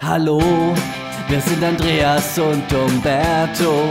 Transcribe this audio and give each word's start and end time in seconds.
Hallo, 0.00 0.40
wir 1.28 1.40
sind 1.40 1.62
Andreas 1.62 2.38
und 2.38 2.72
Umberto. 2.72 3.90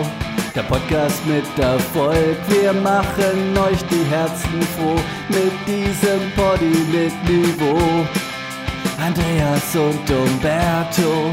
Der 0.55 0.63
Podcast 0.63 1.21
mit 1.25 1.43
Erfolg, 1.59 2.37
wir 2.47 2.71
machen 2.71 3.57
euch 3.57 3.83
die 3.89 4.05
Herzen 4.09 4.61
froh 4.61 4.95
mit 5.27 5.51
diesem 5.67 6.31
Poddy 6.33 6.77
mit 6.93 7.13
Niveau. 7.29 8.07
Andreas 8.97 9.75
und 9.75 10.09
Umberto, 10.09 11.29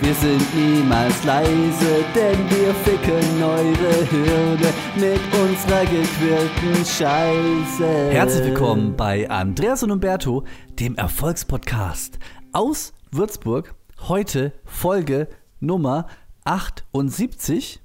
wir 0.00 0.14
sind 0.14 0.54
niemals 0.54 1.22
leise, 1.24 2.02
denn 2.14 2.38
wir 2.48 2.74
ficken 2.74 3.42
eure 3.42 4.06
Hirne 4.06 4.72
mit 4.96 5.20
unserer 5.38 5.82
gequirlten 5.82 6.82
Scheiße. 6.82 8.10
Herzlich 8.10 8.46
willkommen 8.46 8.96
bei 8.96 9.28
Andreas 9.28 9.82
und 9.82 9.90
Umberto, 9.90 10.44
dem 10.80 10.96
Erfolgspodcast 10.96 12.18
aus 12.52 12.94
Würzburg. 13.12 13.74
Heute 14.00 14.52
Folge 14.64 15.28
Nummer 15.60 16.06
78. 16.44 17.80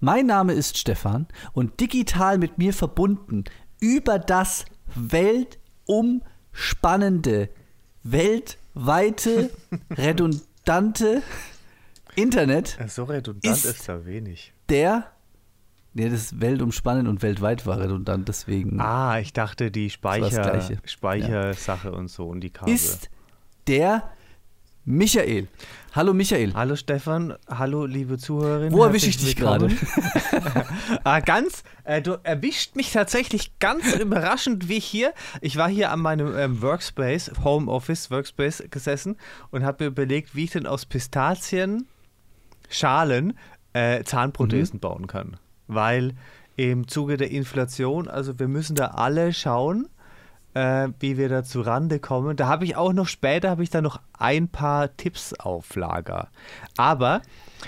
Mein 0.00 0.26
Name 0.26 0.52
ist 0.52 0.76
Stefan 0.78 1.26
und 1.52 1.80
digital 1.80 2.38
mit 2.38 2.58
mir 2.58 2.72
verbunden 2.72 3.44
über 3.80 4.18
das 4.18 4.64
weltumspannende, 4.94 7.48
weltweite, 8.04 9.50
redundante 9.90 11.22
Internet. 12.14 12.78
So 12.88 13.04
redundant 13.04 13.44
Ist- 13.44 13.64
ist, 13.64 13.88
da 13.88 14.04
wenig. 14.06 14.52
Der, 14.68 15.10
nee, 15.94 16.08
das 16.08 16.20
ist 16.32 16.40
weltumspannend 16.40 17.08
und 17.08 17.22
weltweit 17.22 17.66
war 17.66 17.78
redundant, 17.80 18.28
deswegen 18.28 18.80
Ah, 18.80 19.18
ich 19.20 19.32
dachte 19.32 19.70
die 19.70 19.90
Speicher. 19.90 20.60
Speichersache 20.84 21.92
und 21.92 22.08
so 22.08 22.26
und 22.28 22.40
die 22.40 22.50
Kabel. 22.50 22.74
ist 22.74 23.10
der 23.66 24.10
Michael. 24.88 25.48
Hallo 25.96 26.14
Michael. 26.14 26.54
hallo 26.54 26.76
Stefan, 26.76 27.34
hallo 27.48 27.86
liebe 27.86 28.18
Zuhörerinnen. 28.18 28.72
Wo 28.72 28.84
erwische 28.84 29.08
ich 29.08 29.16
dich 29.16 29.34
gerade? 29.34 29.68
ah, 31.04 31.18
ganz, 31.18 31.64
äh, 31.82 32.00
du 32.00 32.20
erwischt 32.22 32.76
mich 32.76 32.92
tatsächlich 32.92 33.58
ganz 33.58 33.94
überraschend 34.00 34.68
wie 34.68 34.78
hier. 34.78 35.12
Ich 35.40 35.56
war 35.56 35.68
hier 35.68 35.90
an 35.90 35.98
meinem 35.98 36.36
ähm, 36.36 36.62
Workspace, 36.62 37.32
Homeoffice 37.42 38.12
Workspace 38.12 38.62
gesessen 38.70 39.16
und 39.50 39.64
habe 39.64 39.84
mir 39.84 39.88
überlegt, 39.88 40.36
wie 40.36 40.44
ich 40.44 40.52
denn 40.52 40.68
aus 40.68 40.86
Pistazien 40.86 41.88
Schalen 42.68 43.36
äh, 43.72 44.04
Zahnprothesen 44.04 44.78
bauen 44.78 45.08
kann. 45.08 45.36
Weil 45.66 46.14
im 46.54 46.86
Zuge 46.86 47.16
der 47.16 47.32
Inflation, 47.32 48.06
also 48.06 48.38
wir 48.38 48.46
müssen 48.46 48.76
da 48.76 48.86
alle 48.92 49.32
schauen, 49.32 49.88
äh, 50.56 50.88
wie 51.00 51.18
wir 51.18 51.28
da 51.28 51.44
zu 51.44 51.60
Rande 51.60 51.98
kommen. 52.00 52.36
Da 52.36 52.46
habe 52.48 52.64
ich 52.64 52.76
auch 52.76 52.92
noch 52.92 53.06
später, 53.08 53.50
habe 53.50 53.62
ich 53.62 53.70
da 53.70 53.82
noch 53.82 54.00
ein 54.18 54.48
paar 54.48 54.96
Tipps 54.96 55.34
auf 55.34 55.74
Lager. 55.76 56.28
Aber 56.76 57.20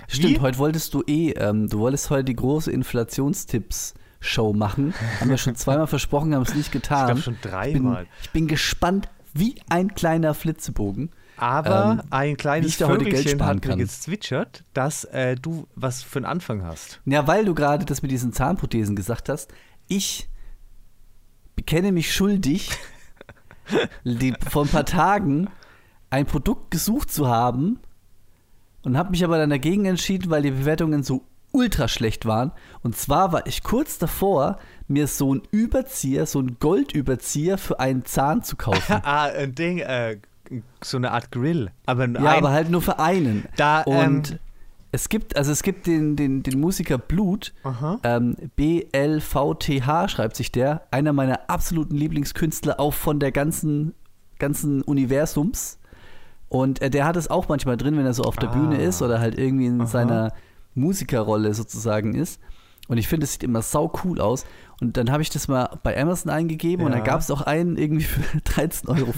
Stimmt, 0.06 0.36
wie- 0.36 0.41
heute 0.41 0.58
wolltest 0.58 0.94
du 0.94 1.03
eh, 1.06 1.31
ähm, 1.33 1.69
du 1.69 1.81
wolltest 1.81 2.09
heute 2.11 2.25
die 2.25 2.36
große 2.36 2.70
Inflationstipps-Show 2.72 4.53
machen. 4.53 4.94
Haben 5.20 5.31
wir 5.31 5.39
schon 5.39 5.55
zweimal 5.55 5.86
versprochen, 5.86 6.34
haben 6.34 6.42
es 6.42 6.55
nicht 6.55 6.72
getan. 6.72 7.16
Ich 7.19 7.25
glaub, 7.25 7.25
schon 7.25 7.34
Ich 7.34 7.41
bin, 7.41 7.50
dreimal. 7.50 8.06
ich 8.22 8.31
bin 8.31 8.47
gespannt 8.47 9.09
wie 9.34 9.56
ein 9.69 9.94
kleiner 9.94 10.34
Flitzebogen. 10.34 11.11
Aber 11.36 12.00
ähm, 12.00 12.03
ein 12.11 12.36
kleines 12.36 12.70
ich 12.70 12.77
Vögelchen 12.78 13.44
hat 13.44 13.64
mir 13.64 13.77
gezwitschert, 13.77 14.64
dass 14.75 15.05
äh, 15.05 15.36
du 15.36 15.69
was 15.77 16.03
für 16.03 16.19
einen 16.19 16.27
Anfang 16.27 16.64
hast. 16.64 17.00
Ja, 17.05 17.28
weil 17.28 17.44
du 17.44 17.55
gerade 17.55 17.84
das 17.84 18.03
mit 18.03 18.11
diesen 18.11 18.33
Zahnprothesen 18.33 18.97
gesagt 18.97 19.28
hast, 19.28 19.53
ich 19.86 20.28
bekenne 21.59 21.91
mich 21.91 22.14
schuldig, 22.14 22.70
die, 24.05 24.33
vor 24.48 24.62
ein 24.62 24.69
paar 24.69 24.87
Tagen 24.87 25.48
ein 26.09 26.25
Produkt 26.25 26.70
gesucht 26.70 27.11
zu 27.11 27.27
haben 27.27 27.81
und 28.84 28.97
habe 28.97 29.11
mich 29.11 29.25
aber 29.25 29.39
dann 29.39 29.50
dagegen 29.50 29.84
entschieden, 29.84 30.31
weil 30.31 30.42
die 30.42 30.53
Bewertungen 30.53 31.03
so 31.03 31.25
ultra 31.50 31.89
schlecht 31.89 32.27
waren. 32.27 32.53
Und 32.84 32.97
zwar 32.97 33.33
war 33.33 33.45
ich 33.48 33.65
kurz 33.65 33.98
davor, 33.98 34.60
mir 34.87 35.09
so 35.09 35.34
ein 35.34 35.43
Überzieher, 35.50 36.27
so 36.27 36.38
ein 36.38 36.59
Goldüberzieher 36.60 37.59
für 37.59 37.81
einen 37.81 38.04
Zahn 38.04 38.44
zu 38.44 38.54
kaufen. 38.54 39.00
ah, 39.03 39.25
ein 39.25 39.56
Ding, 39.56 39.81
äh, 39.81 40.19
so 40.81 40.97
eine 40.97 41.10
Art 41.10 41.33
Grill. 41.33 41.72
Aber, 41.87 42.06
Ja, 42.06 42.21
ein, 42.21 42.38
aber 42.38 42.53
halt 42.53 42.71
nur 42.71 42.83
für 42.83 43.00
einen. 43.00 43.49
Da, 43.56 43.81
und 43.81 44.31
ähm, 44.31 44.38
es 44.93 45.09
gibt, 45.09 45.37
also 45.37 45.53
es 45.53 45.62
gibt 45.62 45.87
den, 45.87 46.16
den, 46.16 46.43
den 46.43 46.59
Musiker 46.60 46.97
Blut, 46.99 47.53
ähm, 48.04 48.37
B-L-V-T-H 48.56 50.09
schreibt 50.09 50.37
sich 50.37 50.53
der, 50.53 50.82
einer 50.91 51.12
meiner 51.12 51.49
absoluten 51.49 51.97
Lieblingskünstler, 51.97 52.81
auch 52.81 52.94
von 52.94 53.21
der 53.21 53.32
ganzen, 53.32 53.94
ganzen 54.38 54.82
Universums. 54.82 55.78
Und 56.48 56.81
äh, 56.81 56.88
der 56.91 57.04
hat 57.04 57.16
es 57.16 57.28
auch 57.28 57.48
manchmal 57.48 57.77
drin, 57.77 57.97
wenn 57.97 58.06
er 58.06 58.15
so 58.15 58.22
auf 58.22 58.37
der 58.37 58.48
Ah. 58.50 58.53
Bühne 58.54 58.78
ist 58.81 59.03
oder 59.03 59.21
halt 59.21 59.38
irgendwie 59.38 59.66
in 59.66 59.81
Aha. 59.82 59.87
seiner 59.87 60.32
Musikerrolle 60.75 61.53
sozusagen 61.54 62.15
ist. 62.15 62.41
Und 62.88 62.97
ich 62.97 63.06
finde, 63.09 63.25
es 63.25 63.34
sieht 63.34 63.43
immer 63.43 63.60
sau 63.60 63.93
cool 64.04 64.19
aus. 64.21 64.47
Und 64.81 64.97
dann 64.97 65.10
habe 65.10 65.21
ich 65.21 65.28
das 65.28 65.47
mal 65.48 65.78
bei 65.82 66.00
Amazon 66.00 66.31
eingegeben 66.31 66.87
und 66.87 66.93
Ja. 66.93 66.98
dann 66.98 67.06
gab 67.06 67.21
es 67.21 67.31
auch 67.31 67.43
einen 67.43 67.77
irgendwie 67.77 68.04
für 68.04 68.22
13,50 68.38 68.88
Euro. 68.88 69.12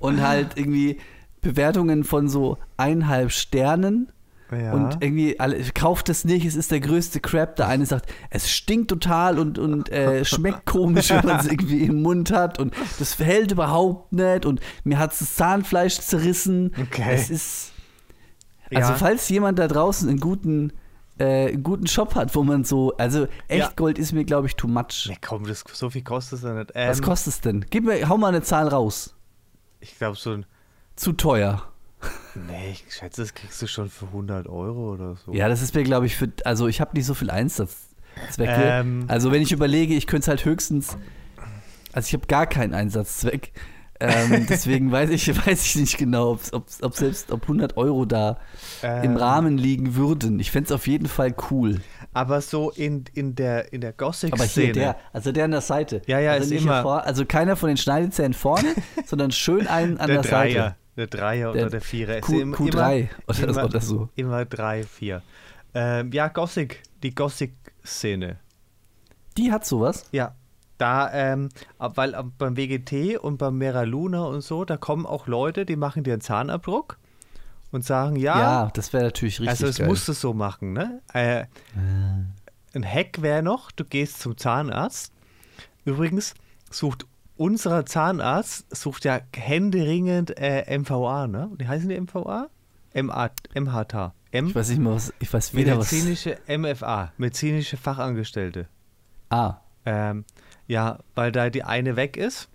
und 0.00 0.22
halt 0.22 0.56
irgendwie 0.56 0.98
Bewertungen 1.42 2.04
von 2.04 2.30
so 2.30 2.56
eineinhalb 2.78 3.30
Sternen. 3.30 4.10
Ja. 4.54 4.72
Und 4.72 5.02
irgendwie, 5.02 5.38
alle, 5.40 5.62
kauft 5.74 6.08
es 6.08 6.24
nicht, 6.24 6.44
es 6.46 6.54
ist 6.54 6.70
der 6.70 6.80
größte 6.80 7.20
Crap. 7.20 7.56
Der 7.56 7.68
eine 7.68 7.86
sagt, 7.86 8.12
es 8.30 8.50
stinkt 8.50 8.88
total 8.88 9.38
und, 9.38 9.58
und 9.58 9.90
äh, 9.90 10.24
schmeckt 10.24 10.66
komisch, 10.66 11.10
wenn 11.10 11.24
man 11.26 11.40
es 11.40 11.46
irgendwie 11.46 11.82
im 11.84 12.02
Mund 12.02 12.30
hat 12.32 12.58
und 12.58 12.74
das 12.98 13.14
verhält 13.14 13.52
überhaupt 13.52 14.12
nicht 14.12 14.46
und 14.46 14.60
mir 14.84 14.98
hat 14.98 15.12
das 15.12 15.34
Zahnfleisch 15.36 15.98
zerrissen. 16.00 16.72
Okay. 16.80 17.04
Es 17.14 17.30
ist. 17.30 17.72
Also, 18.74 18.92
Ja. 18.92 18.96
falls 18.98 19.28
jemand 19.28 19.58
da 19.58 19.68
draußen 19.68 20.08
einen 20.08 20.18
guten, 20.20 20.72
äh, 21.18 21.48
einen 21.48 21.62
guten 21.62 21.86
Shop 21.86 22.14
hat, 22.14 22.34
wo 22.34 22.42
man 22.42 22.64
so, 22.64 22.96
also 22.96 23.28
Echtgold 23.46 23.98
ist 23.98 24.12
mir, 24.12 24.24
glaube 24.24 24.46
ich, 24.48 24.56
too 24.56 24.66
much. 24.66 25.06
Nee, 25.08 25.18
komm, 25.24 25.46
das, 25.46 25.62
so 25.72 25.90
viel 25.90 26.02
kostet 26.02 26.38
es 26.40 26.44
ja 26.44 26.54
nicht. 26.54 26.72
Ähm, 26.74 26.88
Was 26.90 27.02
kostet 27.02 27.34
es 27.34 27.40
denn? 27.40 27.64
Gib 27.70 27.84
mir, 27.84 28.08
hau 28.08 28.16
mal 28.18 28.28
eine 28.28 28.42
Zahl 28.42 28.68
raus. 28.68 29.14
Ich 29.80 29.96
glaube, 29.98 30.16
so 30.16 30.30
ein. 30.32 30.46
Zu 30.96 31.12
teuer. 31.12 31.68
Nee, 32.34 32.72
ich 32.72 32.84
schätze, 32.94 33.22
das 33.22 33.34
kriegst 33.34 33.60
du 33.62 33.66
schon 33.66 33.88
für 33.88 34.06
100 34.06 34.46
Euro 34.48 34.92
oder 34.92 35.16
so. 35.16 35.32
Ja, 35.32 35.48
das 35.48 35.62
ist 35.62 35.74
mir, 35.74 35.82
glaube 35.84 36.06
ich, 36.06 36.16
für. 36.16 36.30
Also, 36.44 36.66
ich 36.68 36.80
habe 36.80 36.96
nicht 36.96 37.06
so 37.06 37.14
viel 37.14 37.30
Einsatzzwecke. 37.30 38.52
Ähm. 38.62 39.04
also, 39.08 39.30
wenn 39.32 39.42
ich 39.42 39.52
überlege, 39.52 39.94
ich 39.94 40.06
könnte 40.06 40.22
es 40.24 40.28
halt 40.28 40.44
höchstens. 40.44 40.96
Also, 41.92 42.06
ich 42.08 42.12
habe 42.14 42.26
gar 42.26 42.46
keinen 42.46 42.74
Einsatzzweck. 42.74 43.52
Ähm, 44.00 44.46
deswegen 44.50 44.90
weiß 44.90 45.10
ich, 45.10 45.28
weiß 45.46 45.64
ich 45.66 45.76
nicht 45.76 45.96
genau, 45.98 46.32
ob's- 46.32 46.52
ob's- 46.52 46.82
ob, 46.82 46.96
selbst 46.96 47.30
ob 47.30 47.42
100 47.42 47.76
Euro 47.76 48.04
da 48.04 48.38
im 48.82 49.12
Ähm, 49.12 49.16
Rahmen 49.16 49.56
liegen 49.56 49.94
würden. 49.94 50.40
Ich 50.40 50.50
fände 50.50 50.66
es 50.66 50.72
auf 50.72 50.88
jeden 50.88 51.06
Fall 51.06 51.32
cool. 51.50 51.80
Aber 52.12 52.40
so 52.40 52.70
in, 52.70 53.04
in 53.14 53.36
der, 53.36 53.72
in 53.72 53.80
der 53.80 53.92
Gothic-Szene. 53.92 54.32
Aber 54.32 54.44
hier 54.44 54.72
der, 54.72 54.96
also 55.12 55.30
der 55.30 55.44
an 55.44 55.52
der 55.52 55.60
Seite. 55.60 56.02
Ja, 56.06 56.18
ja, 56.18 56.32
also 56.32 56.52
ist 56.52 56.62
immer- 56.64 56.82
vor, 56.82 57.04
also 57.04 57.24
keiner 57.24 57.54
von 57.54 57.68
den 57.68 57.76
Schneidezähnen 57.76 58.34
vorne, 58.34 58.74
sondern 59.06 59.30
schön 59.30 59.68
einen 59.68 59.98
an 59.98 60.08
der 60.08 60.22
der, 60.22 60.30
Dreier. 60.30 60.62
Seite. 60.64 60.76
Der 60.96 61.06
Dreier 61.08 61.52
Der 61.52 61.62
oder 61.62 61.70
der 61.70 61.80
Vierer. 61.80 62.20
Q- 62.20 62.34
ist 62.34 62.40
im- 62.42 62.54
Q3 62.54 63.08
oder 63.26 63.48
immer, 63.48 63.64
oder 63.64 63.80
so. 63.80 64.08
Immer 64.14 64.44
drei, 64.44 64.84
vier. 64.84 65.22
Ähm, 65.74 66.12
ja, 66.12 66.28
Gothic, 66.28 66.82
die 67.02 67.14
Gothic-Szene. 67.14 68.38
Die 69.36 69.50
hat 69.50 69.66
sowas. 69.66 70.06
Ja, 70.12 70.36
da, 70.78 71.12
ähm, 71.12 71.48
weil 71.78 72.14
beim 72.38 72.56
WGT 72.56 73.16
und 73.18 73.38
beim 73.38 73.58
Mera 73.58 73.82
Luna 73.82 74.22
und 74.24 74.40
so, 74.42 74.64
da 74.64 74.76
kommen 74.76 75.04
auch 75.06 75.26
Leute, 75.26 75.66
die 75.66 75.76
machen 75.76 76.04
dir 76.04 76.12
einen 76.12 76.20
Zahnabdruck 76.22 76.98
und 77.72 77.84
sagen, 77.84 78.14
ja, 78.16 78.38
Ja, 78.38 78.70
das 78.74 78.92
wäre 78.92 79.02
natürlich 79.04 79.40
richtig 79.40 79.50
also 79.50 79.66
es 79.66 79.78
geil. 79.78 79.88
musst 79.88 80.06
du 80.06 80.12
so 80.12 80.32
machen, 80.32 80.72
ne? 80.72 81.00
Äh, 81.12 81.46
ein 82.74 82.84
Hack 82.84 83.20
wäre 83.22 83.42
noch, 83.42 83.72
du 83.72 83.84
gehst 83.84 84.20
zum 84.20 84.36
Zahnarzt. 84.36 85.12
Übrigens 85.84 86.34
sucht 86.70 87.06
unser 87.36 87.84
Zahnarzt, 87.86 88.74
sucht 88.74 89.04
ja 89.04 89.20
händeringend 89.34 90.38
äh, 90.38 90.78
MVA, 90.78 91.26
ne? 91.26 91.50
Wie 91.56 91.66
heißen 91.66 91.88
die 91.88 92.00
MVA? 92.00 92.48
MA, 92.94 93.30
MHT. 93.54 94.12
M 94.30 94.46
ich 94.48 94.54
weiß 94.54 94.68
nicht 94.70 94.80
mal, 94.80 94.94
was, 94.94 95.12
ich 95.18 95.32
weiß 95.32 95.54
weder 95.54 95.78
was. 95.78 95.90
medizinische 95.92 96.38
MFA, 96.48 97.12
medizinische 97.18 97.76
Fachangestellte. 97.76 98.68
Ah, 99.30 99.58
Ähm, 99.86 100.24
ja, 100.66 100.98
weil 101.14 101.30
da 101.32 101.50
die 101.50 101.62
eine 101.62 101.96
weg 101.96 102.16
ist. 102.16 102.48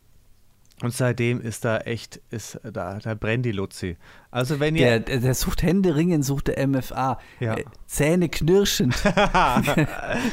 Und 0.81 0.93
seitdem 0.93 1.41
ist 1.41 1.65
da 1.65 1.79
echt, 1.79 2.21
ist 2.29 2.59
da, 2.63 2.99
da 2.99 3.13
brennt 3.13 3.45
die 3.45 3.51
Luzi. 3.51 3.97
Also 4.31 4.59
wenn 4.61 4.75
der, 4.75 4.93
ihr. 4.93 4.99
der, 5.01 5.19
der 5.19 5.33
sucht 5.33 5.61
Händeringen, 5.61 6.23
sucht 6.23 6.47
der 6.47 6.65
MFA. 6.67 7.19
Ja. 7.41 7.55
Äh, 7.57 7.65
Zähne 7.85 8.29
knirschend. 8.29 8.95
Ja, 9.03 9.61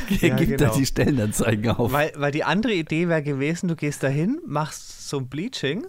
gibt 0.09 0.23
da 0.23 0.37
genau. 0.67 0.75
die 0.77 0.87
Stellenanzeigen 0.87 1.71
auf. 1.73 1.93
Weil, 1.93 2.13
weil 2.17 2.33
die 2.33 2.45
andere 2.45 2.73
Idee 2.75 3.09
wäre 3.09 3.23
gewesen, 3.23 3.69
du 3.69 3.77
gehst 3.77 4.03
dahin, 4.03 4.41
machst 4.47 5.09
so 5.09 5.19
ein 5.19 5.29
Bleaching, 5.29 5.87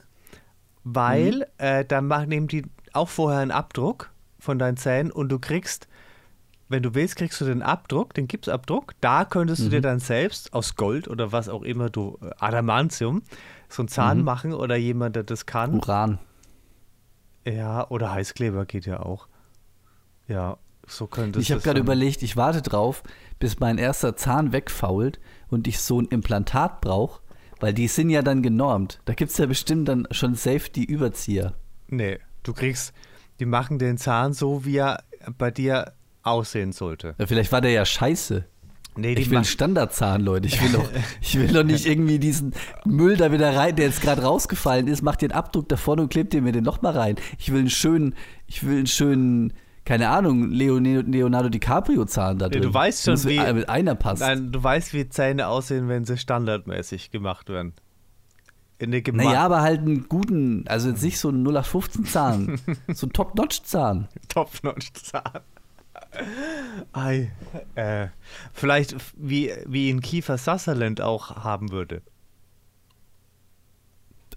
weil 0.83 1.36
Mhm. 1.36 1.44
äh, 1.57 1.86
dann 1.86 2.07
mach, 2.07 2.25
nehmen 2.25 2.48
die 2.48 2.63
auch 2.94 3.10
vorher 3.10 3.39
einen 3.42 3.51
Abdruck 3.51 4.12
von 4.39 4.57
deinen 4.60 4.77
Zähnen 4.77 5.12
und 5.12 5.30
du 5.30 5.39
kriegst, 5.39 5.88
wenn 6.69 6.83
du 6.83 6.95
willst, 6.95 7.15
kriegst 7.15 7.39
du 7.42 7.45
den 7.45 7.62
Abdruck, 7.62 8.13
den 8.13 8.27
Gipsabdruck. 8.27 8.94
Da 9.01 9.25
könntest 9.25 9.62
Mhm. 9.62 9.65
du 9.65 9.69
dir 9.71 9.81
dann 9.81 10.00
selbst 10.00 10.53
aus 10.53 10.75
Gold 10.75 11.07
oder 11.07 11.31
was 11.31 11.48
auch 11.50 11.63
immer 11.63 11.89
du, 11.89 12.18
äh, 12.21 12.31
Adamantium, 12.39 13.21
so 13.69 13.81
einen 13.81 13.86
Mhm. 13.88 13.92
Zahn 13.92 14.24
machen 14.24 14.54
oder 14.54 14.75
jemand, 14.75 15.16
der 15.16 15.24
das 15.24 15.46
kann. 15.46 15.75
Uran. 15.75 16.19
Ja, 17.46 17.88
oder 17.90 18.12
Heißkleber 18.12 18.66
geht 18.66 18.86
ja 18.86 19.02
auch. 19.02 19.28
Ja, 20.28 20.58
so 20.86 21.08
könnte 21.08 21.40
es 21.40 21.46
Ich 21.46 21.52
habe 21.52 21.62
gerade 21.62 21.80
überlegt, 21.80 22.22
ich 22.22 22.36
warte 22.36 22.62
drauf, 22.62 23.04
bis 23.40 23.60
mein 23.60 23.78
erster 23.78 24.16
Zahn 24.16 24.52
wegfault 24.52 25.19
und 25.50 25.68
ich 25.68 25.80
so 25.80 26.00
ein 26.02 26.06
Implantat 26.06 26.81
brauche, 26.81 27.22
weil 27.60 27.74
die 27.74 27.88
sind 27.88 28.10
ja 28.10 28.22
dann 28.22 28.44
genormt. 28.44 29.00
Da 29.06 29.14
gibt 29.14 29.31
es 29.31 29.38
ja 29.38 29.46
bestimmt 29.46 29.88
dann 29.88 30.08
schon 30.12 30.36
safe 30.36 30.70
die 30.70 30.86
Überzieher. 30.86 31.54
Nee, 31.88 32.20
du 32.44 32.54
kriegst, 32.54 32.94
die 33.40 33.46
machen 33.46 33.80
den 33.80 33.98
Zahn 33.98 34.34
so, 34.34 34.66
wie 34.66 34.78
er 34.78 35.04
bei 35.38 35.52
dir 35.52 35.94
aussehen 36.24 36.74
sollte. 36.74 37.16
Ja, 37.18 37.28
vielleicht 37.28 37.52
war 37.54 37.62
der 37.62 37.72
ja 37.72 37.86
scheiße. 37.86 38.46
Nee, 38.98 39.14
Ich 39.14 39.30
will 39.30 39.38
einen 39.38 39.46
Standardzahn, 39.46 40.22
Leute. 40.22 40.48
Ich 40.48 40.62
will, 40.62 40.72
doch, 40.72 40.90
ich 41.22 41.38
will 41.40 41.48
doch 41.54 41.64
nicht 41.64 41.86
irgendwie 41.86 42.20
diesen 42.20 42.54
Müll 42.86 43.16
da 43.18 43.32
wieder 43.32 43.56
rein, 43.56 43.76
der 43.76 43.86
jetzt 43.86 44.02
gerade 44.02 44.24
rausgefallen 44.24 44.88
ist. 44.88 45.02
Macht 45.02 45.22
den 45.22 45.32
Abdruck 45.32 45.70
da 45.70 45.78
vorne 45.78 46.02
und 46.04 46.10
klebt 46.10 46.34
den 46.34 46.44
mir 46.44 46.52
den 46.52 46.64
nochmal 46.64 46.98
rein. 46.98 47.16
Ich 47.38 47.52
will 47.52 47.60
einen 47.60 47.70
schönen, 47.70 48.16
ich 48.48 48.66
will 48.66 48.78
einen 48.78 48.88
schönen, 48.88 49.54
keine 49.86 50.10
Ahnung, 50.10 50.50
Leo, 50.50 50.78
Leonardo 50.80 51.50
DiCaprio-Zahn 51.50 52.40
da 52.40 52.48
Nee, 52.48 52.54
drin. 52.56 52.64
du 52.64 52.74
weißt 52.74 53.06
schon, 53.06 53.24
wie- 53.30 53.54
mit 53.54 53.70
einer 53.70 53.96
passt. 53.96 54.22
Nein, 54.22 54.52
du 54.52 54.62
weißt, 54.64 54.94
wie 54.94 55.08
Zähne 55.08 55.48
aussehen, 55.48 55.88
wenn 55.88 56.04
sie 56.04 56.18
standardmäßig 56.18 57.12
gemacht 57.12 57.50
werden. 57.50 57.74
In 58.80 58.92
der 58.92 59.02
Gema 59.02 59.24
Naja, 59.24 59.44
aber 59.44 59.62
halt 59.62 59.80
einen 59.82 60.08
guten, 60.08 60.66
also 60.68 60.90
jetzt 60.90 61.02
nicht 61.04 61.18
so 61.18 61.30
einen 61.30 61.48
0815-Zahn, 61.48 62.60
so 62.94 63.06
einen 63.08 63.14
Top-Notch-Zahn. 63.14 64.08
Top-Notch-Zahn. 64.30 65.42
Ei. 66.94 67.31
Äh, 67.75 68.07
vielleicht 68.54 68.95
wie, 69.15 69.54
wie 69.65 69.89
ihn 69.89 70.01
Kiefer 70.01 70.38
Sutherland 70.38 71.01
auch 71.01 71.44
haben 71.44 71.71
würde. 71.71 72.01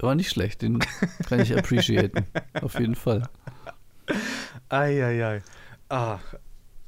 Aber 0.01 0.15
nicht 0.15 0.31
schlecht, 0.31 0.63
den 0.63 0.79
kann 1.29 1.41
ich 1.41 1.57
appreciaten. 1.57 2.25
Auf 2.63 2.79
jeden 2.79 2.95
Fall. 2.95 3.29
Eieiei. 4.71 5.43
Ach, 5.91 6.21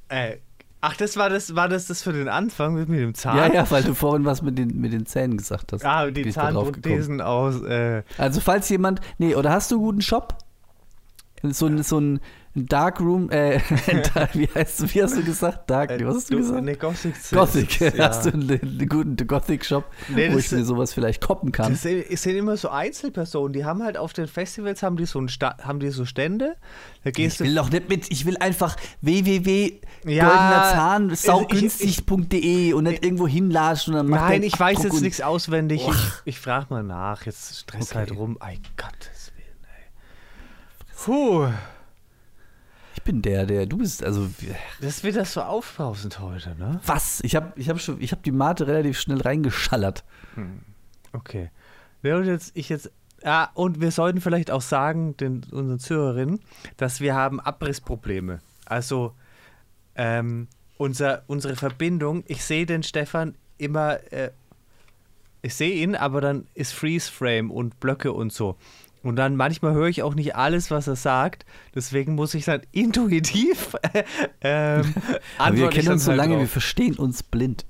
äh, 0.08 0.38
ach, 0.80 0.96
das 0.96 1.16
war 1.18 1.28
das, 1.28 1.54
war 1.54 1.68
das 1.68 1.86
das 1.86 2.02
für 2.02 2.12
den 2.14 2.28
Anfang 2.28 2.74
mit, 2.74 2.88
mit 2.88 3.00
dem 3.00 3.14
Zahn? 3.14 3.36
Ja, 3.36 3.52
ja, 3.52 3.70
weil 3.70 3.82
du 3.82 3.94
vorhin 3.94 4.24
was 4.24 4.40
mit 4.40 4.56
den, 4.56 4.80
mit 4.80 4.92
den 4.94 5.04
Zähnen 5.04 5.36
gesagt 5.36 5.72
hast. 5.72 5.84
Ah, 5.84 6.10
die. 6.10 6.30
Zahnprothesen 6.30 7.20
aus. 7.20 7.60
Äh, 7.62 8.02
Also 8.16 8.40
falls 8.40 8.68
jemand, 8.70 9.00
nee, 9.18 9.34
oder 9.34 9.50
hast 9.52 9.70
du 9.70 9.74
einen 9.76 9.84
guten 9.84 10.02
Shop? 10.02 10.38
So 11.42 11.66
ein, 11.66 11.82
so 11.82 11.98
ein 12.00 12.20
Darkroom, 12.54 13.30
äh, 13.30 13.58
wie 14.34 14.46
heißt 14.54 14.94
wie 14.94 15.02
hast 15.02 15.16
du 15.16 15.24
gesagt? 15.24 15.68
Dark, 15.70 15.90
nee, 15.98 16.04
was 16.06 16.16
hast 16.16 16.30
du, 16.30 16.36
gesagt? 16.36 16.62
Ne, 16.62 16.76
Gothic. 16.76 17.14
Gothic, 17.32 17.80
ja. 17.80 17.92
hast 18.10 18.26
du 18.26 18.32
einen, 18.34 18.50
einen 18.60 18.88
guten 18.88 19.16
Gothic-Shop, 19.26 19.84
Nee, 20.08 20.32
wo 20.32 20.38
ich 20.38 20.52
mir 20.52 20.62
sowas 20.64 20.92
vielleicht 20.92 21.22
koppen 21.26 21.50
kann? 21.50 21.72
Das 21.72 21.82
sind, 21.82 22.04
es 22.10 22.22
sind 22.22 22.36
immer 22.36 22.56
so 22.58 22.68
Einzelpersonen, 22.68 23.54
die 23.54 23.64
haben 23.64 23.82
halt 23.82 23.96
auf 23.96 24.12
den 24.12 24.26
Festivals 24.28 24.82
haben 24.82 24.96
die 24.98 25.06
so, 25.06 25.18
ein 25.18 25.28
Sta 25.28 25.56
haben 25.62 25.80
die 25.80 25.88
so 25.88 26.04
Stände. 26.04 26.56
Da 27.04 27.08
Ich 27.08 27.16
gehst 27.16 27.40
will 27.40 27.48
du. 27.48 27.54
doch 27.56 27.70
nicht 27.70 27.88
mit, 27.88 28.10
ich 28.12 28.26
will 28.26 28.36
einfach 28.38 28.76
Ja, 28.76 28.82
www.goldenerzahn, 29.00 31.14
saugünstig.de 31.14 32.74
und 32.74 32.84
nicht 32.84 33.02
irgendwo 33.04 33.26
hinlatschen 33.26 33.94
und 33.94 33.98
dann 34.00 34.08
macht 34.08 34.28
Nein, 34.30 34.42
ich 34.42 34.58
weiß 34.58 34.82
jetzt 34.82 35.00
nichts 35.00 35.20
auswendig. 35.22 35.82
Ich, 35.88 35.96
ich 36.26 36.38
frage 36.38 36.66
mal 36.70 36.82
nach. 36.82 37.24
Jetzt 37.26 37.58
stress 37.60 37.88
Okay. 37.88 37.98
halt 37.98 38.12
rum. 38.16 38.36
Ei, 38.40 38.52
ey. 38.52 38.60
Puh, 41.04 41.48
Ich 42.94 43.02
bin 43.02 43.22
der, 43.22 43.44
der, 43.44 43.66
du 43.66 43.78
bist, 43.78 44.04
also, 44.04 44.30
das 44.80 45.02
wird 45.02 45.16
das 45.16 45.32
so 45.32 45.40
aufbrausend 45.42 46.20
heute, 46.20 46.54
ne? 46.56 46.80
was? 46.86 47.20
Ich 47.24 47.34
habe 47.34 47.52
ich 47.56 47.68
hab 47.68 47.80
schon, 47.80 48.00
ich 48.00 48.12
habe 48.12 48.22
die 48.22 48.30
Mate 48.30 48.68
relativ 48.68 49.00
schnell 49.00 49.20
reingeschallert. 49.20 50.04
Okay. 51.12 51.50
Ja, 52.02 52.16
und 52.18 52.26
jetzt, 52.26 52.52
ich 52.54 52.68
jetzt. 52.68 52.92
Ja, 53.24 53.50
und 53.54 53.80
wir 53.80 53.90
sollten 53.90 54.20
vielleicht 54.20 54.52
auch 54.52 54.62
sagen, 54.62 55.16
den, 55.16 55.42
unseren 55.50 55.80
Zuhörerinnen, 55.80 56.40
dass 56.76 57.00
wir 57.00 57.16
haben 57.16 57.40
Abrissprobleme. 57.40 58.38
Also, 58.64 59.14
ähm, 59.96 60.46
unser, 60.76 61.24
unsere 61.26 61.56
Verbindung, 61.56 62.22
ich 62.28 62.44
sehe 62.44 62.64
den 62.64 62.84
Stefan 62.84 63.36
immer, 63.58 63.98
äh, 64.12 64.30
ich 65.42 65.54
sehe 65.54 65.74
ihn, 65.74 65.96
aber 65.96 66.20
dann 66.20 66.46
ist 66.54 66.72
Freeze 66.72 67.10
Frame 67.10 67.50
und 67.50 67.80
Blöcke 67.80 68.12
und 68.12 68.32
so. 68.32 68.56
Und 69.02 69.16
dann 69.16 69.36
manchmal 69.36 69.74
höre 69.74 69.88
ich 69.88 70.02
auch 70.02 70.14
nicht 70.14 70.36
alles, 70.36 70.70
was 70.70 70.86
er 70.86 70.96
sagt. 70.96 71.44
Deswegen 71.74 72.14
muss 72.14 72.34
ich 72.34 72.44
dann 72.44 72.60
intuitiv 72.72 73.76
ähm, 74.40 74.94
Aber 75.38 75.56
wir 75.56 75.68
kennen 75.70 75.88
uns 75.92 76.04
so 76.04 76.10
halt 76.10 76.18
lange, 76.18 76.34
wir 76.34 76.40
drauf. 76.40 76.50
verstehen 76.50 76.94
uns 76.96 77.22
blind. 77.22 77.64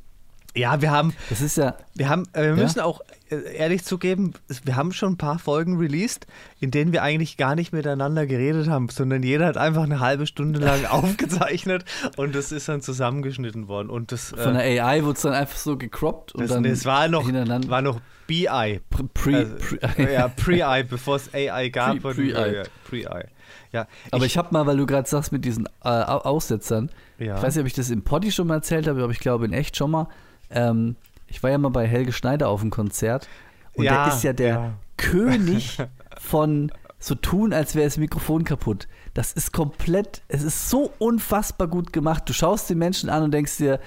Ja, 0.54 0.82
wir 0.82 0.90
haben, 0.90 1.14
Das 1.30 1.40
ist 1.40 1.56
ja, 1.56 1.76
wir 1.94 2.10
haben, 2.10 2.24
äh, 2.34 2.42
wir 2.54 2.56
müssen 2.56 2.80
auch 2.80 3.00
äh, 3.30 3.56
ehrlich 3.56 3.84
zugeben, 3.84 4.34
es- 4.48 4.66
wir 4.66 4.76
haben 4.76 4.92
schon 4.92 5.14
ein 5.14 5.16
paar 5.16 5.38
Folgen 5.38 5.78
released, 5.78 6.26
in 6.60 6.70
denen 6.70 6.92
wir 6.92 7.02
eigentlich 7.02 7.38
gar 7.38 7.54
nicht 7.54 7.72
miteinander 7.72 8.26
geredet 8.26 8.68
haben, 8.68 8.90
sondern 8.90 9.22
jeder 9.22 9.46
hat 9.46 9.56
einfach 9.56 9.84
eine 9.84 10.00
halbe 10.00 10.26
Stunde 10.26 10.60
lang 10.60 10.84
aufgezeichnet 10.90 11.86
und 12.18 12.34
das 12.34 12.52
ist 12.52 12.68
dann 12.68 12.82
zusammengeschnitten 12.82 13.66
worden. 13.66 13.88
Und 13.88 14.12
das, 14.12 14.34
von 14.36 14.54
äh, 14.54 14.74
der 14.74 14.84
AI 14.84 15.04
wurde 15.04 15.14
es 15.14 15.22
dann 15.22 15.32
einfach 15.32 15.56
so 15.56 15.78
gecroppt 15.78 16.34
und 16.34 16.42
das, 16.42 16.50
dann 16.50 16.64
das 16.64 16.84
war 16.84 17.08
noch, 17.08 17.26
war 17.32 17.80
noch 17.80 18.02
BI. 18.32 18.80
Pre, 18.90 19.04
pre, 19.12 19.36
Also, 19.36 19.56
pre, 19.96 20.12
ja, 20.12 20.28
Pre-I, 20.28 20.82
bevor 20.84 21.16
es 21.16 21.32
AI 21.34 21.68
gab. 21.68 21.98
Pre- 22.00 22.08
und- 22.08 22.14
Pre-I. 22.16 22.54
ja, 22.54 22.62
Pre-I. 22.88 23.24
Ja, 23.72 23.86
Aber 24.10 24.24
ich, 24.26 24.36
habe 24.36 24.48
mal, 24.52 24.66
weil 24.66 24.76
du 24.76 24.86
gerade 24.86 25.08
sagst 25.08 25.32
mit 25.32 25.44
diesen 25.44 25.66
äh, 25.66 25.88
Au- 25.88 26.22
Aussetzern, 26.24 26.90
Ja. 27.18 27.36
ich 27.36 27.42
weiß 27.42 27.54
nicht, 27.56 27.62
ob 27.62 27.66
ich 27.66 27.72
das 27.74 27.90
im 27.90 28.02
Poddy 28.02 28.30
schon 28.32 28.46
mal 28.46 28.56
erzählt 28.56 28.86
habe, 28.86 29.02
aber 29.02 29.12
ich 29.12 29.20
glaube 29.20 29.44
in 29.44 29.52
echt 29.52 29.76
schon 29.76 29.90
mal. 29.90 30.08
Ähm, 30.50 30.96
ich 31.26 31.42
war 31.42 31.50
ja 31.50 31.58
mal 31.58 31.70
bei 31.70 31.86
Helge 31.86 32.12
Schneider 32.12 32.48
auf 32.48 32.60
dem 32.60 32.70
Konzert 32.70 33.28
und 33.74 33.84
Ja, 33.84 34.04
der 34.06 34.14
ist 34.14 34.22
ja 34.24 34.32
der 34.34 34.48
ja. 34.54 34.72
König 34.98 35.78
von 36.20 36.70
so 36.98 37.14
tun, 37.14 37.52
als 37.52 37.74
wäre 37.74 37.86
das 37.86 37.96
Mikrofon 37.96 38.44
kaputt. 38.44 38.86
Das 39.14 39.32
ist 39.32 39.52
komplett, 39.52 40.22
es 40.28 40.42
ist 40.42 40.68
so 40.70 40.92
unfassbar 40.98 41.66
gut 41.68 41.92
gemacht. 41.92 42.28
Du 42.28 42.32
schaust 42.32 42.68
den 42.70 42.78
Menschen 42.78 43.08
an 43.10 43.22
und 43.24 43.32
denkst 43.32 43.56
dir, 43.56 43.80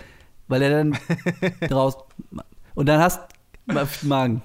weil 0.47 0.62
er 0.63 0.69
dann 0.71 0.97
raus 1.71 1.97
und 2.74 2.88
dann 2.88 3.00
hast 3.00 3.19
Magen. 4.04 4.42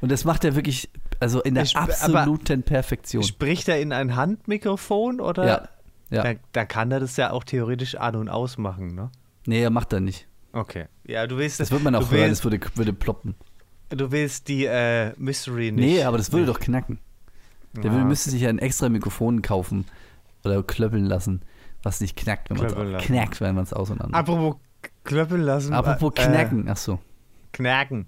Und 0.00 0.12
das 0.12 0.24
macht 0.24 0.44
er 0.44 0.54
wirklich, 0.54 0.90
also 1.20 1.42
in 1.42 1.54
der 1.54 1.64
Ich- 1.64 1.76
absoluten 1.76 2.62
Perfektion. 2.62 3.22
Spricht 3.22 3.68
er 3.68 3.80
in 3.80 3.92
ein 3.92 4.14
Handmikrofon 4.16 5.20
oder? 5.20 5.46
Ja, 5.46 5.68
ja. 6.10 6.22
Da, 6.22 6.38
da 6.52 6.64
kann 6.64 6.90
er 6.92 7.00
das 7.00 7.16
ja 7.16 7.30
auch 7.32 7.44
theoretisch 7.44 7.94
an- 7.96 8.16
und 8.16 8.28
ausmachen, 8.28 8.94
ne? 8.94 9.10
Nee, 9.46 9.62
er 9.62 9.70
macht 9.70 9.92
er 9.92 10.00
nicht. 10.00 10.26
Okay. 10.52 10.86
Ja, 11.04 11.26
du 11.26 11.36
willst 11.36 11.60
Das 11.60 11.70
wird 11.70 11.82
man 11.82 11.94
auch 11.94 12.10
hören, 12.10 12.22
willst, 12.28 12.44
das 12.44 12.44
würde, 12.44 12.60
würde 12.74 12.92
ploppen. 12.92 13.34
Du 13.90 14.10
willst 14.12 14.48
die 14.48 14.66
äh, 14.66 15.12
Mystery 15.18 15.72
nicht. 15.72 15.84
Nee, 15.84 16.02
aber 16.04 16.18
das 16.18 16.32
würde 16.32 16.46
doch 16.46 16.60
knacken. 16.60 16.98
Der 17.74 17.90
Ah, 17.90 17.94
würde, 17.94 18.06
müsste 18.06 18.30
sich 18.30 18.42
ja 18.42 18.48
ein 18.48 18.58
extra 18.58 18.88
Mikrofon 18.88 19.42
kaufen 19.42 19.84
oder 20.44 20.62
klöppeln 20.62 21.04
lassen, 21.06 21.42
was 21.82 22.00
nicht 22.00 22.16
knackt, 22.16 22.50
wenn 22.50 22.56
man 22.58 22.94
es 22.94 23.04
knackt, 23.04 23.40
wenn 23.40 23.54
man 23.54 23.64
es 23.64 23.72
auseinander. 23.72 24.16
Apropos 24.16 24.56
klöppeln 25.04 25.42
lassen. 25.42 25.72
Apropos 25.74 26.12
äh, 26.16 26.26
knacken, 26.28 26.68
ach 26.68 26.76
so. 26.76 26.98
Knacken. 27.52 28.06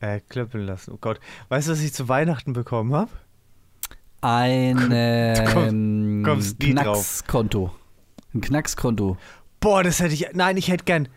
Äh, 0.00 0.20
klöppeln 0.20 0.66
lassen. 0.66 0.92
Oh 0.94 0.98
Gott. 1.00 1.20
Weißt 1.48 1.68
du, 1.68 1.72
was 1.72 1.80
ich 1.80 1.92
zu 1.92 2.08
Weihnachten 2.08 2.52
bekommen 2.52 2.94
habe? 2.94 3.10
Ein 4.22 4.90
ähm. 4.92 6.24
Knackskonto. 6.58 7.70
Ein 8.34 8.40
Knackskonto. 8.40 9.16
Boah, 9.60 9.82
das 9.82 10.00
hätte 10.00 10.14
ich. 10.14 10.28
Nein, 10.32 10.56
ich 10.56 10.68
hätte 10.68 10.84
gern. 10.84 11.08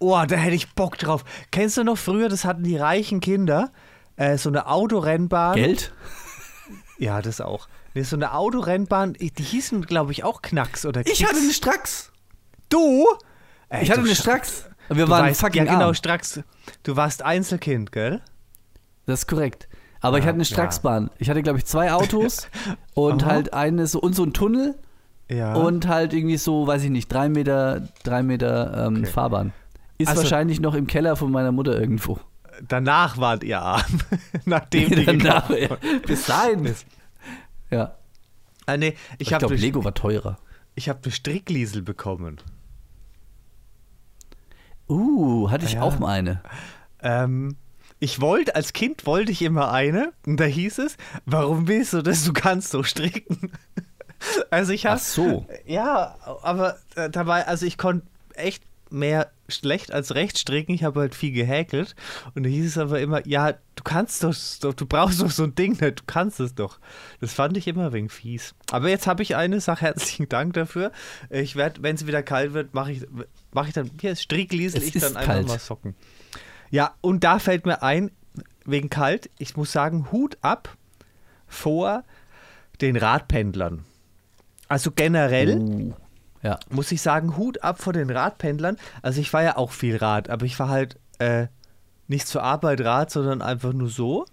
Oh, 0.00 0.22
da 0.26 0.36
hätte 0.36 0.54
ich 0.54 0.74
Bock 0.74 0.96
drauf. 0.98 1.24
Kennst 1.50 1.76
du 1.76 1.84
noch 1.84 1.98
früher, 1.98 2.28
das 2.28 2.44
hatten 2.44 2.62
die 2.62 2.76
reichen 2.76 3.20
Kinder, 3.20 3.72
äh, 4.16 4.38
so 4.38 4.48
eine 4.48 4.66
Autorennbahn. 4.68 5.54
Geld? 5.56 5.92
Ja, 7.00 7.22
das 7.22 7.40
auch. 7.40 7.68
Nee, 7.94 8.02
so 8.02 8.16
eine 8.16 8.34
Autorennbahn, 8.34 9.12
die 9.12 9.30
hießen, 9.40 9.82
glaube 9.82 10.10
ich, 10.10 10.24
auch 10.24 10.42
Knacks 10.42 10.84
oder 10.84 11.02
Ich 11.02 11.18
Kicks. 11.18 11.28
hatte 11.30 11.38
eine 11.40 11.52
Strax. 11.52 12.10
Du? 12.68 13.06
Ey, 13.68 13.84
Ich 13.84 13.90
hatte 13.90 14.00
du 14.00 14.06
eine 14.06 14.16
Strax. 14.16 14.68
Wir 14.88 15.04
Du 15.06 15.10
waren 15.10 15.26
weißt, 15.26 15.40
fucking 15.40 15.66
ja, 15.66 15.72
genau, 15.72 15.86
arm. 15.86 15.94
Strax. 15.94 16.40
Du 16.82 16.96
warst 16.96 17.22
Einzelkind, 17.22 17.92
gell? 17.92 18.20
Das 19.06 19.20
ist 19.20 19.26
korrekt. 19.26 19.68
Aber 20.00 20.18
ich 20.18 20.24
Ja, 20.24 20.28
hatte 20.28 20.36
eine 20.36 20.44
Straxbahn. 20.44 21.10
Ich 21.18 21.28
hatte, 21.28 21.42
glaube 21.42 21.58
ich, 21.58 21.66
zwei 21.66 21.92
Autos 21.92 22.48
und 22.94 23.22
Aha. 23.24 23.30
halt 23.30 23.52
eine 23.52 23.86
so 23.86 24.00
und 24.00 24.14
so 24.14 24.22
ein 24.24 24.32
Tunnel 24.32 24.76
Ja. 25.28 25.54
und 25.54 25.88
halt 25.88 26.12
irgendwie 26.12 26.36
so, 26.36 26.66
weiß 26.66 26.84
ich 26.84 26.90
nicht, 26.90 27.12
drei 27.12 27.28
Meter, 27.28 27.88
drei 28.04 28.22
Meter 28.22 28.86
ähm, 28.86 28.96
Okay. 28.98 29.06
Fahrbahn. 29.06 29.52
Ist 29.98 30.08
Also- 30.08 30.22
wahrscheinlich 30.22 30.60
noch 30.60 30.74
im 30.74 30.86
Keller 30.86 31.16
von 31.16 31.30
meiner 31.32 31.50
Mutter 31.52 31.78
irgendwo. 31.78 32.20
danach 32.66 33.18
wart 33.18 33.42
ihr 33.44 33.60
arm. 33.60 33.82
Nachdem 34.44 34.90
die 34.90 35.04
Danach, 35.04 35.50
ja. 35.50 35.76
Bis 36.06 36.26
dahin. 36.26 36.74
Ja. 37.70 37.94
Ah, 38.66 38.76
nee, 38.76 38.94
ich 39.18 39.28
Ich, 39.28 39.32
habe 39.32 39.40
glaube, 39.46 39.56
Lego 39.56 39.84
war 39.84 39.94
teurer. 39.94 40.38
ich 40.74 40.88
hab 40.88 41.02
eine 41.04 41.12
Strickliesel 41.12 41.82
bekommen. 41.82 42.36
Uh, 44.88 45.50
hatte 45.50 45.64
ich 45.66 45.74
Ja. 45.74 45.82
auch 45.82 45.98
mal 45.98 46.08
eine. 46.12 46.40
Ähm, 47.02 47.56
ich 48.00 48.20
wollte, 48.20 48.54
als 48.54 48.72
Kind 48.72 49.06
wollte 49.06 49.32
ich 49.32 49.42
immer 49.42 49.72
eine. 49.72 50.12
Und 50.26 50.38
da 50.38 50.44
hieß 50.44 50.78
es, 50.78 50.96
warum 51.26 51.66
willst 51.68 51.92
du 51.92 52.02
das? 52.02 52.24
Du 52.24 52.32
kannst 52.32 52.70
so 52.70 52.82
stricken. 52.82 53.52
Also 54.50 54.72
ich 54.72 54.84
Ach 54.88 54.90
habe 54.90 55.00
so. 55.00 55.46
Ja, 55.64 56.16
aber 56.42 56.76
äh, 56.96 57.08
dabei, 57.08 57.46
also 57.46 57.64
ich 57.64 57.78
konnte 57.78 58.04
echt 58.34 58.64
mehr 58.90 59.30
schlecht 59.48 59.92
als 59.92 60.16
recht 60.16 60.38
stricken. 60.38 60.72
Ich 60.72 60.82
habe 60.82 60.98
halt 60.98 61.14
viel 61.14 61.30
gehäkelt. 61.30 61.94
Und 62.34 62.42
da 62.42 62.48
hieß 62.50 62.66
es 62.66 62.78
aber 62.78 62.98
immer, 63.00 63.24
ja, 63.28 63.52
du 63.52 63.84
kannst 63.84 64.24
doch, 64.24 64.34
du 64.74 64.86
brauchst 64.86 65.20
doch 65.20 65.30
so 65.30 65.44
ein 65.44 65.54
Ding, 65.54 65.78
du 65.78 65.92
kannst 66.08 66.40
es 66.40 66.52
doch. 66.54 66.80
Das 67.20 67.32
fand 67.32 67.56
ich 67.56 67.68
immer 67.68 67.92
wenig 67.92 68.10
fies. 68.10 68.56
Aber 68.72 68.88
jetzt 68.88 69.06
habe 69.06 69.22
ich 69.22 69.36
eine, 69.36 69.60
sag 69.60 69.82
herzlichen 69.82 70.28
Dank 70.28 70.54
dafür. 70.54 70.90
Ich 71.30 71.54
werde, 71.54 71.80
wenn 71.84 71.94
es 71.94 72.06
wieder 72.08 72.24
kalt 72.24 72.54
wird, 72.54 72.74
mache 72.74 72.90
ich, 72.90 73.06
mach 73.52 73.68
ich 73.68 73.74
dann, 73.74 73.90
hier 74.00 74.16
strickliesel 74.16 74.82
ich 74.82 74.92
dann 74.92 75.16
einfach 75.16 75.46
mal 75.46 75.58
Socken. 75.58 75.94
Ja, 76.70 76.94
und 77.00 77.24
da 77.24 77.38
fällt 77.38 77.66
mir 77.66 77.82
ein, 77.82 78.10
wegen 78.64 78.90
kalt, 78.90 79.30
ich 79.38 79.56
muss 79.56 79.72
sagen, 79.72 80.12
Hut 80.12 80.36
ab 80.42 80.76
vor 81.46 82.04
den 82.80 82.96
Radpendlern. 82.96 83.84
Also 84.68 84.90
generell. 84.90 85.58
Uh 85.58 85.94
ja. 86.42 86.58
muss 86.70 86.92
ich 86.92 87.02
sagen, 87.02 87.36
Hut 87.36 87.62
ab 87.62 87.80
vor 87.80 87.92
den 87.92 88.10
Radpendlern. 88.10 88.76
Also 89.02 89.20
ich 89.20 89.30
fahre 89.30 89.44
ja 89.44 89.56
auch 89.56 89.72
viel 89.72 89.96
Rad, 89.96 90.30
aber 90.30 90.46
ich 90.46 90.56
fahre 90.56 90.70
halt 90.70 90.96
äh, 91.18 91.48
nicht 92.06 92.26
zur 92.26 92.42
Arbeit 92.42 92.80
Rad, 92.80 93.10
sondern 93.10 93.42
einfach 93.42 93.72
nur 93.72 93.88
so. 93.88 94.26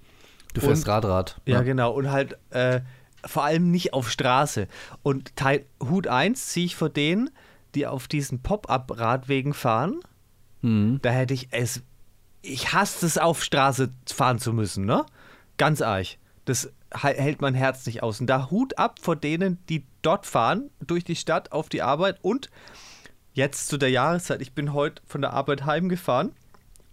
Du 0.54 0.62
fährst 0.62 0.86
und, 0.86 0.92
Radrad. 0.92 1.42
Ja, 1.46 1.56
ja, 1.56 1.62
genau. 1.64 1.92
Und 1.92 2.12
halt 2.12 2.38
äh, 2.52 2.82
vor 3.26 3.44
allem 3.44 3.72
nicht 3.72 3.94
auf 3.94 4.10
Straße. 4.10 4.68
Und 5.04 5.36
Teil, 5.36 5.66
Hut 5.84 6.08
1 6.08 6.48
ziehe 6.48 6.66
ich 6.66 6.76
vor 6.76 6.90
denen, 6.90 7.30
die 7.76 7.88
auf 7.88 8.08
diesen 8.08 8.42
Pop-up-Radwegen 8.42 9.54
fahren. 9.54 10.00
Mhm. 10.62 11.00
Da 11.02 11.12
hätte 11.12 11.34
ich 11.34 11.50
es. 11.52 11.84
Ich 12.42 12.74
hasse 12.74 13.06
es, 13.06 13.18
auf 13.18 13.44
Straße 13.44 13.92
fahren 14.06 14.40
zu 14.40 14.54
müssen, 14.54 14.86
ne? 14.86 15.06
Ganz 15.58 15.82
arg. 15.82 16.18
Das 16.46 16.72
hält 16.94 17.42
mein 17.42 17.56
Herz 17.56 17.86
nicht 17.86 18.04
aus. 18.04 18.22
Und 18.22 18.28
da 18.28 18.50
Hut 18.52 18.78
ab 18.78 19.00
vor 19.02 19.16
denen, 19.16 19.58
die 19.68 19.84
dort 20.02 20.26
fahren, 20.26 20.70
durch 20.80 21.04
die 21.04 21.16
Stadt 21.16 21.52
auf 21.52 21.70
die 21.70 21.82
Arbeit 21.82 22.20
und 22.22 22.50
jetzt 23.34 23.68
zu 23.68 23.78
der 23.78 23.90
Jahreszeit, 23.90 24.42
ich 24.42 24.54
bin 24.54 24.74
heute 24.74 25.02
von 25.06 25.22
der 25.22 25.34
Arbeit 25.34 25.66
heimgefahren 25.66 26.34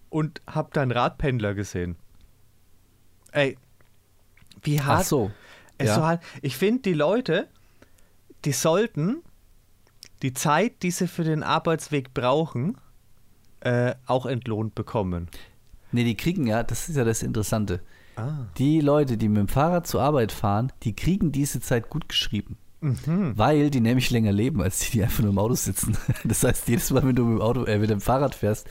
und 0.09 0.41
habe 0.47 0.69
da 0.73 0.81
einen 0.81 0.91
Radpendler 0.91 1.53
gesehen. 1.53 1.95
Ey, 3.31 3.57
wie 4.61 4.81
hart. 4.81 5.01
Ach 5.01 5.05
so. 5.05 5.31
Ja. 5.81 5.95
so 5.95 6.03
hart. 6.03 6.23
Ich 6.41 6.57
finde, 6.57 6.81
die 6.81 6.93
Leute, 6.93 7.47
die 8.45 8.51
sollten 8.53 9.23
die 10.23 10.33
Zeit, 10.33 10.81
die 10.81 10.91
sie 10.91 11.07
für 11.07 11.23
den 11.23 11.43
Arbeitsweg 11.43 12.13
brauchen, 12.13 12.77
äh, 13.59 13.93
auch 14.07 14.25
entlohnt 14.25 14.73
bekommen. 14.73 15.27
Nee, 15.91 16.05
die 16.05 16.15
kriegen 16.15 16.47
ja, 16.47 16.63
das 16.63 16.89
ist 16.89 16.95
ja 16.95 17.03
das 17.03 17.21
Interessante. 17.21 17.81
Ah. 18.15 18.45
Die 18.57 18.79
Leute, 18.79 19.17
die 19.17 19.27
mit 19.27 19.37
dem 19.37 19.47
Fahrrad 19.47 19.85
zur 19.85 20.01
Arbeit 20.01 20.31
fahren, 20.31 20.71
die 20.83 20.95
kriegen 20.95 21.31
diese 21.31 21.59
Zeit 21.59 21.89
gut 21.89 22.09
geschrieben. 22.09 22.57
Mhm. 22.83 23.37
Weil 23.37 23.69
die 23.69 23.79
nämlich 23.79 24.11
länger 24.11 24.33
leben, 24.33 24.61
als 24.61 24.79
die, 24.79 24.91
die 24.91 25.03
einfach 25.03 25.21
nur 25.21 25.31
im 25.31 25.39
Auto 25.39 25.55
sitzen. 25.55 25.97
Das 26.25 26.43
heißt, 26.43 26.67
jedes 26.67 26.91
Mal, 26.91 27.03
wenn 27.03 27.15
du 27.15 27.23
mit 27.23 27.39
dem, 27.39 27.41
Auto, 27.41 27.63
äh, 27.63 27.77
mit 27.77 27.89
dem 27.89 28.01
Fahrrad 28.01 28.35
fährst, 28.35 28.67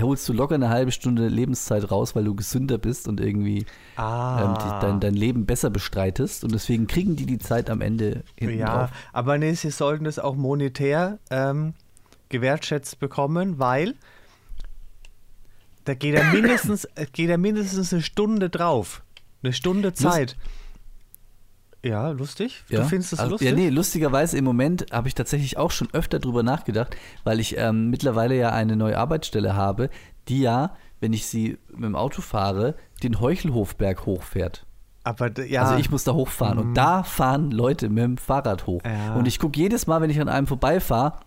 holst 0.00 0.28
du 0.28 0.32
locker 0.32 0.54
eine 0.54 0.68
halbe 0.68 0.92
Stunde 0.92 1.26
Lebenszeit 1.28 1.90
raus, 1.90 2.14
weil 2.14 2.24
du 2.24 2.34
gesünder 2.34 2.78
bist 2.78 3.08
und 3.08 3.20
irgendwie 3.20 3.66
ah. 3.96 4.42
ähm, 4.44 4.54
die, 4.54 4.86
dein, 4.86 5.00
dein 5.00 5.14
Leben 5.14 5.44
besser 5.44 5.70
bestreitest. 5.70 6.44
Und 6.44 6.52
deswegen 6.54 6.86
kriegen 6.86 7.16
die 7.16 7.26
die 7.26 7.38
Zeit 7.38 7.68
am 7.68 7.80
Ende 7.80 8.22
hinten 8.36 8.58
Ja, 8.58 8.78
drauf. 8.78 8.90
aber 9.12 9.38
nee, 9.38 9.54
sie 9.54 9.70
sollten 9.70 10.06
es 10.06 10.18
auch 10.18 10.36
monetär 10.36 11.18
ähm, 11.30 11.74
gewertschätzt 12.28 13.00
bekommen, 13.00 13.58
weil 13.58 13.94
da 15.84 15.94
geht 15.94 16.14
er 16.14 16.32
mindestens, 16.32 16.86
geht 17.12 17.30
er 17.30 17.38
mindestens 17.38 17.92
eine 17.92 18.02
Stunde 18.02 18.50
drauf. 18.50 19.02
Eine 19.42 19.52
Stunde 19.52 19.94
Zeit. 19.94 20.36
Lust 20.36 20.57
ja, 21.84 22.10
lustig. 22.10 22.64
Du 22.68 22.84
findest 22.84 23.12
das 23.12 23.20
also, 23.20 23.32
lustig? 23.32 23.50
Ja, 23.50 23.54
nee, 23.54 23.68
lustigerweise 23.68 24.36
im 24.36 24.44
Moment 24.44 24.86
habe 24.90 25.08
ich 25.08 25.14
tatsächlich 25.14 25.56
auch 25.56 25.70
schon 25.70 25.88
öfter 25.92 26.18
drüber 26.18 26.42
nachgedacht, 26.42 26.96
weil 27.24 27.40
ich 27.40 27.56
ähm, 27.56 27.90
mittlerweile 27.90 28.36
ja 28.36 28.50
eine 28.50 28.76
neue 28.76 28.98
Arbeitsstelle 28.98 29.54
habe, 29.54 29.90
die 30.28 30.40
ja, 30.40 30.74
wenn 31.00 31.12
ich 31.12 31.26
sie 31.26 31.58
mit 31.70 31.84
dem 31.84 31.96
Auto 31.96 32.20
fahre, 32.20 32.74
den 33.02 33.20
Heuchelhofberg 33.20 34.06
hochfährt. 34.06 34.66
Aber 35.04 35.30
ja. 35.40 35.62
Also 35.62 35.76
ich 35.76 35.90
muss 35.90 36.04
da 36.04 36.12
hochfahren 36.12 36.58
mhm. 36.58 36.68
und 36.68 36.74
da 36.74 37.02
fahren 37.02 37.50
Leute 37.50 37.88
mit 37.88 38.04
dem 38.04 38.18
Fahrrad 38.18 38.66
hoch. 38.66 38.82
Ja. 38.84 39.14
Und 39.14 39.26
ich 39.26 39.38
gucke 39.38 39.58
jedes 39.58 39.86
Mal, 39.86 40.00
wenn 40.00 40.10
ich 40.10 40.20
an 40.20 40.28
einem 40.28 40.46
vorbeifahre, 40.46 41.20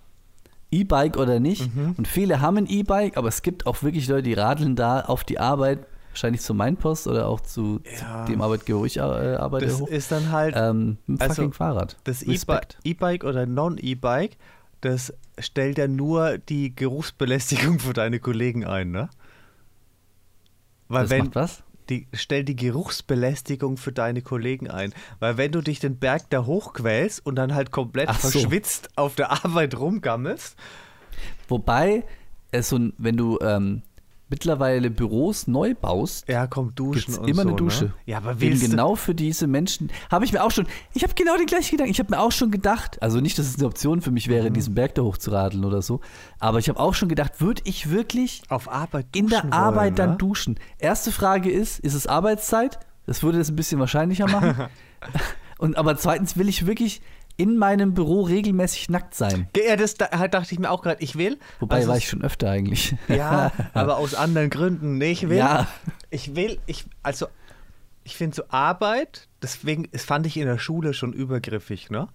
E-Bike 0.70 1.18
oder 1.18 1.40
nicht. 1.40 1.74
Mhm. 1.74 1.96
Und 1.98 2.08
viele 2.08 2.42
haben 2.42 2.58
ein 2.58 2.68
E-Bike, 2.68 3.18
aber 3.18 3.28
es 3.28 3.42
gibt 3.42 3.66
auch 3.66 3.82
wirklich 3.84 4.08
Leute, 4.08 4.24
die 4.24 4.34
radeln 4.34 4.76
da 4.76 5.02
auf 5.02 5.24
die 5.24 5.40
Arbeit, 5.40 5.86
wahrscheinlich 6.12 6.42
zum 6.42 6.58
Mainpost 6.58 7.08
oder 7.08 7.28
auch 7.28 7.42
zu, 7.42 7.82
ja. 7.86 8.26
zu 8.26 8.32
dem 8.32 8.42
Arbeitgeber, 8.42 8.80
wo 8.80 8.86
ich 8.86 8.98
äh, 8.98 9.02
arbeite. 9.02 9.66
Das 9.66 9.82
hoch. 9.82 9.88
ist 9.88 10.12
dann 10.12 10.32
halt 10.32 10.56
ähm, 10.58 10.98
ein 11.08 11.20
also 11.20 11.36
fucking 11.36 11.54
Fahrrad. 11.54 11.98
Das 12.04 12.24
E-Bike 12.24 13.24
oder 13.24 13.46
Non-E-Bike, 13.46 14.38
das 14.82 15.14
stellt 15.40 15.78
ja 15.78 15.88
nur 15.88 16.38
die 16.38 16.76
Geruchsbelästigung 16.76 17.80
für 17.80 17.94
deine 17.94 18.20
Kollegen 18.20 18.66
ein, 18.66 18.92
ne? 18.92 19.10
Weil 20.88 21.04
das 21.04 21.10
wenn, 21.12 21.26
macht 21.26 21.36
was? 21.36 21.64
die, 21.90 22.08
stell 22.14 22.44
die 22.44 22.56
Geruchsbelästigung 22.56 23.78
für 23.78 23.92
deine 23.92 24.22
Kollegen 24.22 24.70
ein. 24.70 24.94
Weil 25.20 25.38
wenn 25.38 25.52
du 25.52 25.62
dich 25.62 25.80
den 25.80 25.98
Berg 25.98 26.30
da 26.30 26.46
hochquälst 26.46 27.26
und 27.26 27.36
dann 27.36 27.54
halt 27.54 27.72
komplett 27.72 28.10
Ach 28.10 28.20
verschwitzt 28.20 28.90
so. 28.96 29.04
auf 29.04 29.16
der 29.16 29.32
Arbeit 29.46 29.78
rumgammelst. 29.78 30.58
Wobei, 31.48 32.04
es 32.52 32.70
so, 32.70 32.80
wenn 32.98 33.18
du 33.18 33.40
ähm, 33.42 33.84
mittlerweile 34.32 34.90
Büros 34.90 35.46
neu 35.46 35.76
baust, 35.76 36.28
ja, 36.28 36.48
kommt 36.48 36.80
duschen 36.80 37.16
und 37.18 37.28
immer 37.28 37.44
so, 37.44 37.50
eine 37.50 37.58
Dusche. 37.58 37.86
Ne? 37.86 37.94
Ja, 38.06 38.18
aber 38.18 38.42
Eben 38.42 38.60
genau 38.60 38.96
für 38.96 39.14
diese 39.14 39.46
Menschen 39.46 39.92
habe 40.10 40.26
ich 40.26 40.32
mir 40.34 40.44
auch 40.44 40.50
schon, 40.50 40.66
ich 40.94 41.04
habe 41.04 41.14
genau 41.14 41.38
den 41.38 41.46
gleichen 41.46 41.72
Gedanken. 41.72 41.92
Ich 41.92 42.00
habe 42.00 42.10
mir 42.10 42.20
auch 42.20 42.32
schon 42.32 42.50
gedacht, 42.50 43.02
also 43.04 43.20
nicht, 43.20 43.38
dass 43.38 43.46
es 43.46 43.58
eine 43.58 43.68
Option 43.68 44.02
für 44.02 44.10
mich 44.10 44.30
wäre, 44.30 44.50
mhm. 44.50 44.54
diesen 44.54 44.74
Berg 44.74 44.96
da 44.96 45.04
hochzuradeln 45.04 45.66
oder 45.66 45.82
so, 45.82 46.00
aber 46.40 46.60
ich 46.60 46.70
habe 46.70 46.80
auch 46.80 46.94
schon 46.96 47.10
gedacht, 47.10 47.42
würde 47.42 47.62
ich 47.66 47.92
wirklich 47.92 48.42
auf 48.48 48.72
Arbeit 48.72 49.08
in 49.16 49.28
der 49.28 49.44
wollen, 49.44 49.54
Arbeit 49.54 50.00
dann 50.00 50.12
ne? 50.12 50.18
duschen? 50.18 50.56
Erste 50.80 51.12
Frage 51.12 51.52
ist, 51.52 51.80
ist 51.80 51.94
es 51.94 52.08
Arbeitszeit? 52.08 52.80
Das 53.06 53.24
würde 53.24 53.40
es 53.40 53.50
ein 53.50 53.56
bisschen 53.58 53.80
wahrscheinlicher 53.80 54.28
machen. 54.28 54.70
und 55.58 55.78
aber 55.78 55.98
zweitens 55.98 56.38
will 56.38 56.48
ich 56.48 56.66
wirklich 56.66 57.02
in 57.42 57.58
meinem 57.58 57.96
Büro 57.96 58.22
regelmäßig 58.22 58.90
nackt 58.90 59.16
sein. 59.16 59.50
Ja, 59.58 59.76
das 59.76 59.96
da, 59.96 60.08
dachte 60.28 60.54
ich 60.54 60.60
mir 60.60 60.70
auch 60.70 60.84
gerade, 60.84 61.02
ich 61.02 61.18
will. 61.18 61.40
Wobei 61.60 61.78
also, 61.78 61.90
war 61.90 61.98
ich 61.98 62.08
schon 62.08 62.24
öfter 62.24 62.52
eigentlich. 62.52 62.96
Ja, 63.08 63.52
aber 63.74 63.98
aus 63.98 64.14
anderen 64.14 64.52
Gründen. 64.52 65.00
Nee, 65.00 65.12
ich 65.12 65.28
will. 65.28 65.38
Ja. 65.38 65.68
Ich 66.12 66.36
will, 66.36 66.60
ich, 66.68 66.86
also, 67.02 67.26
ich 68.04 68.16
finde 68.16 68.36
so 68.36 68.44
Arbeit, 68.50 69.28
deswegen, 69.42 69.88
das 69.92 70.04
fand 70.04 70.28
ich 70.28 70.38
in 70.38 70.46
der 70.46 70.60
Schule 70.60 70.94
schon 70.94 71.14
übergriffig, 71.14 71.90
ne? 71.90 72.10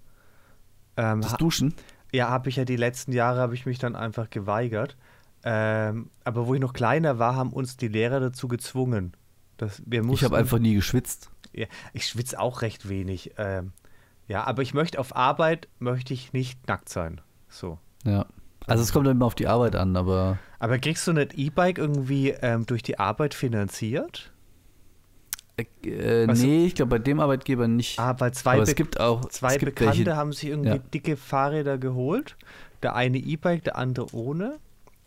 Ähm, 0.97 1.23
das 1.23 1.37
Duschen? 1.37 1.75
Ja, 2.13 2.29
habe 2.29 2.49
ich 2.49 2.55
ja 2.55 2.65
die 2.65 2.77
letzten 2.77 3.11
Jahre, 3.11 3.41
habe 3.41 3.55
ich 3.55 3.67
mich 3.67 3.81
dann 3.81 3.97
einfach 3.97 4.31
geweigert. 4.31 4.97
Ähm, 5.43 6.11
aber 6.23 6.47
wo 6.47 6.55
ich 6.55 6.61
noch 6.61 6.73
kleiner 6.73 7.19
war, 7.19 7.35
haben 7.35 7.53
uns 7.53 7.77
die 7.77 7.89
Lehrer 7.89 8.21
dazu 8.21 8.47
gezwungen. 8.47 9.13
Dass 9.57 9.83
wir 9.85 10.05
mussten, 10.05 10.15
ich 10.15 10.25
habe 10.25 10.37
einfach 10.37 10.61
nie 10.61 10.75
geschwitzt. 10.75 11.31
Ja, 11.53 11.67
ich 11.93 12.07
schwitze 12.07 12.39
auch 12.39 12.63
recht 12.63 12.89
wenig. 12.89 13.33
Ähm, 13.39 13.73
ja, 14.29 14.45
aber 14.45 14.63
ich 14.63 14.75
möchte 14.75 14.99
auf 14.99 15.15
Arbeit, 15.15 15.69
möchte 15.79 16.13
ich 16.15 16.33
nicht 16.33 16.67
nackt 16.67 16.89
sein. 16.89 17.21
So. 17.49 17.79
Ja. 18.05 18.27
Also 18.67 18.83
es 18.83 18.93
kommt 18.93 19.07
immer 19.07 19.27
auf 19.27 19.37
die 19.37 19.47
Arbeit 19.47 19.77
an, 19.77 19.97
aber. 19.97 20.39
Aber 20.59 20.79
kriegst 20.79 21.07
du 21.07 21.13
ein 21.13 21.29
E-Bike 21.35 21.79
irgendwie 21.79 22.31
ähm, 22.31 22.67
durch 22.67 22.83
die 22.83 22.99
Arbeit 22.99 23.35
finanziert? 23.35 24.33
Äh, 25.57 25.65
äh 25.89 26.27
nee, 26.27 26.67
ich 26.67 26.75
glaube 26.75 26.91
bei 26.91 26.99
dem 26.99 27.21
Arbeitgeber 27.21 27.69
nicht. 27.69 27.99
Ah, 27.99 28.17
weil 28.19 28.33
zwei, 28.33 28.59
es 28.59 28.75
gibt 28.75 28.99
auch, 28.99 29.27
zwei 29.27 29.57
gibt 29.57 29.77
Bekannte 29.77 29.99
welche, 29.99 30.17
haben 30.17 30.33
sich 30.33 30.49
irgendwie 30.49 30.69
ja. 30.71 30.79
dicke 30.79 31.17
Fahrräder 31.17 31.79
geholt. 31.79 32.37
Der 32.83 32.95
eine 32.95 33.19
E-Bike, 33.19 33.65
der 33.65 33.77
andere 33.77 34.13
ohne. 34.13 34.59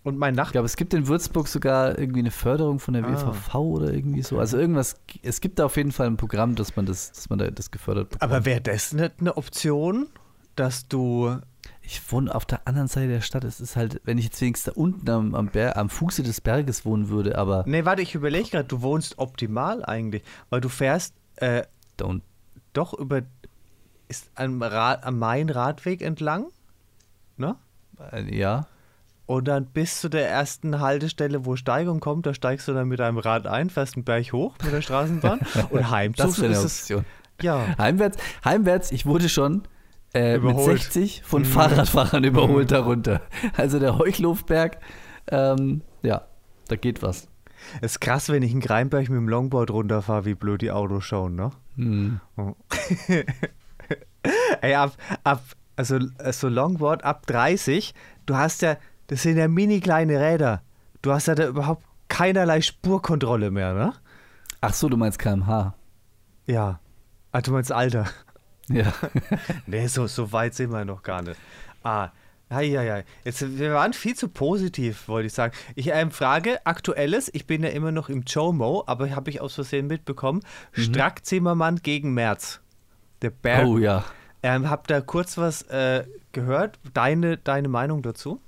Und 0.09 0.17
mein 0.17 0.33
Nachbar. 0.33 0.47
Ich 0.47 0.51
glaube, 0.53 0.65
es 0.65 0.75
gibt 0.75 0.93
in 0.95 1.07
Würzburg 1.07 1.47
sogar 1.47 1.99
irgendwie 1.99 2.21
eine 2.21 2.31
Förderung 2.31 2.79
von 2.79 2.95
der 2.95 3.03
WVV 3.03 3.53
ah. 3.53 3.57
oder 3.59 3.93
irgendwie 3.93 4.23
so. 4.23 4.39
Also 4.39 4.57
irgendwas, 4.57 4.95
es 5.21 5.39
gibt 5.39 5.59
da 5.59 5.65
auf 5.65 5.77
jeden 5.77 5.91
Fall 5.91 6.07
ein 6.07 6.17
Programm, 6.17 6.55
dass 6.55 6.75
man 6.75 6.87
das, 6.87 7.11
dass 7.11 7.29
man 7.29 7.37
da 7.37 7.51
das 7.51 7.69
gefördert 7.69 8.09
bekommt. 8.09 8.23
Aber 8.23 8.43
wäre 8.45 8.59
das 8.59 8.91
nicht 8.91 9.13
eine 9.19 9.37
Option, 9.37 10.07
dass 10.55 10.87
du. 10.87 11.37
Ich 11.83 12.11
wohne 12.11 12.33
auf 12.33 12.45
der 12.45 12.67
anderen 12.67 12.87
Seite 12.87 13.07
der 13.07 13.21
Stadt. 13.21 13.43
Es 13.43 13.61
ist 13.61 13.75
halt, 13.75 14.01
wenn 14.03 14.17
ich 14.17 14.25
jetzt 14.25 14.41
wenigstens 14.41 14.73
da 14.73 14.81
unten 14.81 15.07
am, 15.11 15.35
am, 15.35 15.49
Ber 15.49 15.77
am 15.77 15.89
Fuße 15.89 16.23
des 16.23 16.41
Berges 16.41 16.85
wohnen 16.85 17.09
würde, 17.09 17.37
aber. 17.37 17.63
Nee, 17.67 17.85
warte, 17.85 18.01
ich 18.01 18.15
überlege 18.15 18.49
gerade, 18.49 18.67
du 18.67 18.81
wohnst 18.81 19.19
optimal 19.19 19.85
eigentlich, 19.85 20.23
weil 20.49 20.59
du 20.59 20.69
fährst 20.69 21.13
äh, 21.35 21.63
doch 22.73 22.93
über. 22.95 23.21
Ist 24.07 24.31
am, 24.33 24.59
Rad, 24.63 25.03
am 25.03 25.19
Main-Radweg 25.19 26.01
entlang? 26.01 26.47
Ne? 27.37 27.55
Ja. 28.31 28.65
Und 29.29 29.47
dann 29.47 29.67
bis 29.67 30.01
zu 30.01 30.09
der 30.09 30.27
ersten 30.27 30.79
Haltestelle, 30.79 31.45
wo 31.45 31.55
Steigung 31.55 31.99
kommt, 31.99 32.25
da 32.25 32.33
steigst 32.33 32.67
du 32.67 32.73
dann 32.73 32.87
mit 32.87 32.99
deinem 32.99 33.19
Rad 33.19 33.45
ein, 33.45 33.69
fährst 33.69 33.95
einen 33.95 34.03
Berg 34.03 34.33
hoch 34.33 34.55
mit 34.63 34.73
der 34.73 34.81
Straßenbahn 34.81 35.41
und 35.69 35.91
heimwärts. 35.91 36.37
Das 36.37 36.41
wäre 36.41 36.55
eine. 36.55 36.65
Es, 36.65 36.91
ja. 37.39 37.77
Heimwärts, 37.77 38.17
heimwärts, 38.43 38.91
ich 38.91 39.05
wurde 39.05 39.29
schon 39.29 39.67
äh, 40.15 40.39
mit 40.39 40.59
60 40.59 41.21
von 41.23 41.43
mhm. 41.43 41.45
Fahrradfahrern 41.45 42.23
überholt 42.23 42.71
mhm. 42.71 42.73
darunter. 42.73 43.21
Also 43.55 43.77
der 43.77 43.99
Heuchlofberg, 43.99 44.79
ähm, 45.29 45.83
ja, 46.01 46.25
da 46.67 46.75
geht 46.75 47.03
was. 47.03 47.27
Es 47.81 47.91
ist 47.91 47.99
krass, 47.99 48.29
wenn 48.29 48.41
ich 48.41 48.51
in 48.51 48.61
Greinberg 48.61 49.09
mit 49.09 49.17
dem 49.17 49.29
Longboard 49.29 49.69
runterfahre, 49.69 50.25
wie 50.25 50.33
blöd 50.33 50.63
die 50.63 50.71
Autos 50.71 51.05
schauen, 51.05 51.35
ne? 51.35 51.51
Mhm. 51.75 52.19
Oh. 52.35 52.55
Ey, 54.61 54.73
ab, 54.73 54.93
ab, 55.23 55.43
also 55.75 55.99
so 56.31 56.47
Longboard 56.47 57.03
ab 57.03 57.27
30, 57.27 57.93
du 58.25 58.35
hast 58.35 58.63
ja 58.63 58.75
das 59.09 59.23
sind 59.23 59.37
ja 59.37 59.47
mini 59.47 59.79
kleine 59.79 60.19
Räder. 60.19 60.61
Du 61.01 61.11
hast 61.11 61.27
ja 61.27 61.33
da 61.33 61.47
überhaupt 61.47 61.83
keinerlei 62.09 62.61
Spurkontrolle 62.61 63.49
mehr, 63.49 63.73
ne? 63.73 63.93
Ach 64.61 64.73
so, 64.73 64.87
du 64.87 64.97
meinst 64.97 65.17
kmh. 65.17 65.73
Ja. 66.45 66.79
Ah, 67.31 67.41
du 67.41 67.51
meinst 67.51 67.71
Alter. 67.71 68.05
Ja. 68.67 68.93
Nee, 69.65 69.87
so, 69.87 70.05
so 70.05 70.31
weit 70.31 70.53
sind 70.53 70.71
wir 70.71 70.85
noch 70.85 71.01
gar 71.01 71.23
nicht. 71.23 71.39
Ah, 71.83 72.09
ja, 72.51 72.61
ja, 72.61 72.83
ja. 72.83 73.01
Jetzt, 73.23 73.57
wir 73.57 73.73
waren 73.73 73.93
viel 73.93 74.15
zu 74.15 74.29
positiv, 74.29 75.07
wollte 75.07 75.25
ich 75.27 75.33
sagen. 75.33 75.55
Ich 75.73 75.87
ähm, 75.87 76.11
frage, 76.11 76.65
aktuelles, 76.65 77.31
ich 77.33 77.47
bin 77.47 77.63
ja 77.63 77.69
immer 77.69 77.91
noch 77.91 78.09
im 78.09 78.23
Jomo, 78.23 78.83
aber 78.85 79.09
habe 79.15 79.31
ich 79.31 79.41
aus 79.41 79.55
Versehen 79.55 79.87
mitbekommen, 79.87 80.41
Strack 80.71 81.25
Zimmermann 81.25 81.77
gegen 81.77 82.13
Merz. 82.13 82.61
Der 83.23 83.31
Berg. 83.31 83.65
Oh 83.65 83.79
ja. 83.79 84.05
Ähm, 84.43 84.69
hab 84.69 84.85
da 84.87 85.01
kurz 85.01 85.37
was 85.37 85.63
äh, 85.63 86.05
gehört. 86.31 86.77
Deine, 86.93 87.37
deine 87.37 87.69
Meinung 87.69 88.03
dazu? 88.03 88.39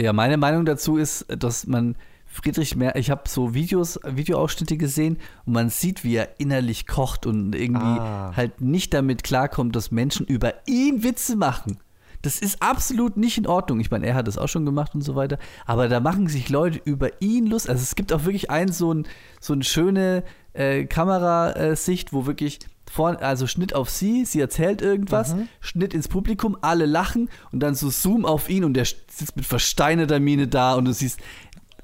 Ja, 0.00 0.12
meine 0.14 0.38
Meinung 0.38 0.64
dazu 0.64 0.96
ist, 0.96 1.26
dass 1.28 1.66
man 1.66 1.94
Friedrich 2.24 2.74
Merz, 2.76 2.96
ich 2.96 3.10
habe 3.10 3.28
so 3.28 3.52
Videos, 3.54 3.98
Videoausschnitte 4.06 4.76
gesehen 4.76 5.18
und 5.44 5.52
man 5.52 5.68
sieht, 5.68 6.04
wie 6.04 6.14
er 6.14 6.40
innerlich 6.40 6.86
kocht 6.86 7.26
und 7.26 7.54
irgendwie 7.54 7.98
Ah. 7.98 8.32
halt 8.34 8.60
nicht 8.60 8.94
damit 8.94 9.24
klarkommt, 9.24 9.76
dass 9.76 9.90
Menschen 9.90 10.24
über 10.26 10.54
ihn 10.66 11.02
Witze 11.02 11.36
machen. 11.36 11.78
Das 12.22 12.38
ist 12.38 12.62
absolut 12.62 13.16
nicht 13.16 13.36
in 13.36 13.46
Ordnung. 13.46 13.80
Ich 13.80 13.90
meine, 13.90 14.06
er 14.06 14.14
hat 14.14 14.26
das 14.28 14.38
auch 14.38 14.46
schon 14.48 14.64
gemacht 14.64 14.94
und 14.94 15.00
so 15.02 15.16
weiter. 15.16 15.38
Aber 15.66 15.88
da 15.88 16.00
machen 16.00 16.28
sich 16.28 16.48
Leute 16.50 16.80
über 16.84 17.20
ihn 17.20 17.46
Lust. 17.46 17.68
Also 17.68 17.82
es 17.82 17.94
gibt 17.94 18.12
auch 18.12 18.24
wirklich 18.24 18.50
einen 18.50 18.72
so 18.72 18.92
ein 18.94 19.06
so 19.40 19.52
eine 19.54 19.64
schöne 19.64 20.22
äh, 20.52 20.84
Kamerasicht, 20.84 22.12
wo 22.12 22.26
wirklich 22.26 22.60
vorn, 22.90 23.16
also 23.16 23.46
Schnitt 23.46 23.74
auf 23.74 23.88
sie, 23.88 24.24
sie 24.24 24.40
erzählt 24.40 24.82
irgendwas, 24.82 25.36
Schnitt 25.60 25.94
ins 25.94 26.08
Publikum, 26.08 26.56
alle 26.60 26.86
lachen 26.86 27.30
und 27.52 27.60
dann 27.60 27.74
so 27.76 27.88
Zoom 27.88 28.24
auf 28.26 28.50
ihn 28.50 28.64
und 28.64 28.74
der 28.74 28.84
sitzt 28.84 29.36
mit 29.36 29.46
versteinerter 29.46 30.18
Miene 30.18 30.48
da 30.48 30.74
und 30.74 30.86
du 30.86 30.92
siehst, 30.92 31.20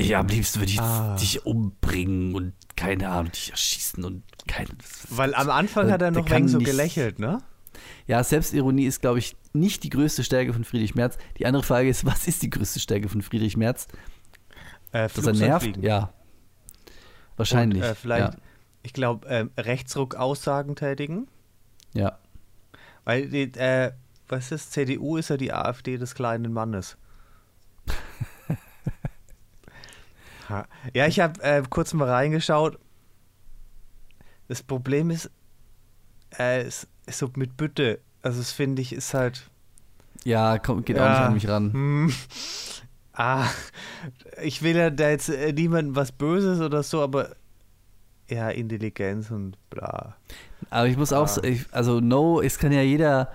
ja, 0.00 0.20
am 0.20 0.26
liebsten 0.26 0.60
würde 0.60 0.72
ich 0.72 0.80
Ah. 0.80 1.16
dich 1.16 1.46
umbringen 1.46 2.34
und 2.34 2.52
keine 2.76 3.08
Ahnung, 3.08 3.30
dich 3.32 3.50
erschießen 3.52 4.04
und 4.04 4.25
keine. 4.48 4.68
Weil 5.08 5.34
am 5.34 5.48
Anfang 5.48 5.90
hat 5.90 6.02
er 6.02 6.10
noch 6.10 6.28
wenig 6.28 6.50
so 6.50 6.58
gelächelt, 6.58 7.18
ne? 7.18 7.38
Ja, 8.06 8.22
Selbstironie 8.25 8.84
ist, 8.86 9.00
glaube 9.00 9.18
ich, 9.20 9.36
nicht 9.52 9.84
die 9.84 9.90
größte 9.90 10.25
Stärke 10.25 10.52
von 10.52 10.64
Friedrich 10.64 10.94
Merz. 10.94 11.16
Die 11.38 11.46
andere 11.46 11.62
Frage 11.62 11.88
ist, 11.88 12.04
was 12.04 12.26
ist 12.26 12.42
die 12.42 12.50
größte 12.50 12.80
Stärke 12.80 13.08
von 13.08 13.22
Friedrich 13.22 13.56
Merz? 13.56 13.86
Äh, 14.92 15.08
Dass 15.14 15.25
er 15.26 15.32
nervt? 15.34 15.62
fliegen. 15.62 15.82
Ja. 15.82 16.12
Wahrscheinlich. 17.36 17.82
Und, 17.82 17.88
äh, 17.88 17.94
vielleicht, 17.94 18.34
Ja. 18.34 18.40
Ich 18.87 18.93
glaube, 18.93 19.26
ähm, 19.28 19.50
Rechtsruck-Aussagen 19.59 20.76
tätigen. 20.76 21.26
ja. 21.93 22.19
Weil, 23.05 23.28
die, 23.28 23.52
äh, 23.57 23.93
was 24.28 24.50
ist, 24.52 24.73
CDU 24.73 25.16
ist 25.16 25.28
ja 25.31 25.37
die 25.37 25.52
AfD 25.52 25.97
des 25.99 26.14
kleinen 26.14 26.52
Mannes. 26.52 26.97
Ja, 30.95 31.07
ich 31.07 31.19
habe 31.19 31.43
äh, 31.43 31.62
kurz 31.69 31.93
mal 31.93 32.09
reingeschaut. 32.09 32.78
Das 34.47 34.62
Problem 34.62 35.11
ist, 35.11 35.28
äh, 36.38 36.61
es 36.62 36.87
ist 37.07 37.19
so 37.19 37.28
mit 37.35 37.57
Bütte. 37.57 37.99
Also, 38.23 38.38
das 38.38 38.52
finde 38.52 38.81
ich, 38.83 38.93
ist 38.93 39.12
halt. 39.12 39.50
Ja, 40.25 40.59
komm, 40.59 40.85
geht 40.85 40.99
auch 40.99 41.05
Ja. 41.05 41.11
nicht 41.11 41.26
an 41.26 41.33
mich 41.35 41.49
ran. 41.49 41.73
Hm, 41.73 42.12
ah, 43.14 43.49
ich 44.43 44.62
will 44.62 44.76
ja 44.76 44.90
da 44.90 45.09
jetzt 45.11 45.28
äh, 45.31 45.52
niemandem 45.52 45.97
was 45.97 46.12
Böses 46.12 46.61
oder 46.61 46.85
so, 46.85 47.02
aber 47.02 47.35
ja, 48.30 48.50
Intelligenz 48.50 49.30
und 49.30 49.56
bla. 49.71 50.16
Aber 50.71 50.88
ich 50.88 50.97
muss 50.97 51.12
auch, 51.12 51.25
Ah. 51.25 51.28
so- 51.28 51.42
ich, 51.45 51.66
also 51.73 52.00
no, 52.00 52.40
es 52.40 52.59
kann 52.59 52.73
ja 52.73 52.83
jeder, 52.83 53.30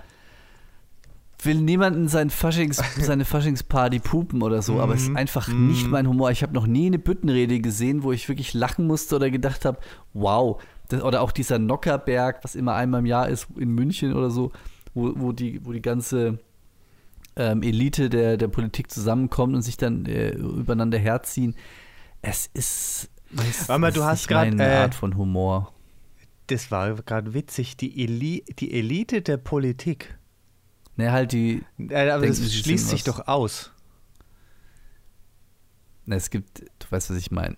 will 1.44 1.60
niemanden 1.60 2.06
sein 2.08 2.30
Faschings, 2.30 2.76
seine 3.00 3.24
Faschingsparty 3.24 3.98
pupen 3.98 4.42
oder 4.42 4.62
so, 4.62 4.80
aber 4.80 4.94
es 4.94 5.02
ist 5.02 5.08
Mhm. 5.10 5.16
einfach 5.16 5.48
Mhm. 5.48 5.68
nicht 5.68 5.88
mein 5.90 6.06
Humor. 6.06 6.30
Ich 6.30 6.42
habe 6.42 6.52
noch 6.54 6.66
nie 6.66 6.86
eine 6.86 6.98
Büttenrede 7.00 7.60
gesehen, 7.60 8.02
wo 8.04 8.12
ich 8.12 8.28
wirklich 8.28 8.54
lachen 8.54 8.86
musste 8.86 9.16
oder 9.16 9.28
gedacht 9.30 9.64
habe, 9.64 9.78
wow. 10.12 10.62
Das, 10.88 11.02
oder 11.02 11.20
auch 11.20 11.32
dieser 11.32 11.58
Nockerberg, 11.58 12.44
was 12.44 12.54
immer 12.54 12.74
einmal 12.74 13.00
im 13.00 13.06
Jahr 13.06 13.28
ist, 13.28 13.48
in 13.58 13.70
München 13.70 14.14
oder 14.14 14.30
so, 14.30 14.52
wo, 14.94 15.12
wo, 15.16 15.32
die, 15.32 15.64
wo 15.64 15.72
die 15.72 15.82
ganze 15.82 16.38
ähm, 17.34 17.62
Elite 17.62 18.08
der, 18.10 18.36
der 18.36 18.48
Politik 18.48 18.90
zusammenkommt 18.90 19.54
und 19.56 19.62
sich 19.62 19.78
dann 19.78 20.04
äh, 20.06 20.30
übereinander 20.34 20.98
herziehen. 20.98 21.56
Es 22.20 22.50
ist, 22.54 23.08
weiß, 23.32 23.68
Warte 23.68 23.80
mal, 23.80 23.86
das 23.88 23.94
du 23.94 24.00
ist 24.00 24.06
hast 24.06 24.30
meine 24.30 24.62
äh, 24.62 24.76
Art 24.76 24.94
von 24.94 25.16
Humor. 25.16 25.72
Das 26.48 26.70
war 26.70 26.94
gerade 26.94 27.34
witzig. 27.34 27.76
Die, 27.76 28.02
Eli 28.02 28.44
die 28.58 28.72
Elite 28.72 29.22
der 29.22 29.36
Politik. 29.36 30.18
Ne, 30.96 31.10
halt 31.12 31.32
die, 31.32 31.62
Äh, 31.78 32.10
aber 32.10 32.22
Denken 32.22 32.42
das 32.42 32.54
schließt 32.54 32.88
sich 32.90 33.04
doch 33.04 33.26
aus. 33.28 33.72
Ne, 36.04 36.16
es 36.16 36.30
gibt, 36.30 36.60
du 36.60 36.86
weißt, 36.90 37.10
was 37.10 37.16
ich 37.16 37.30
meine. 37.30 37.56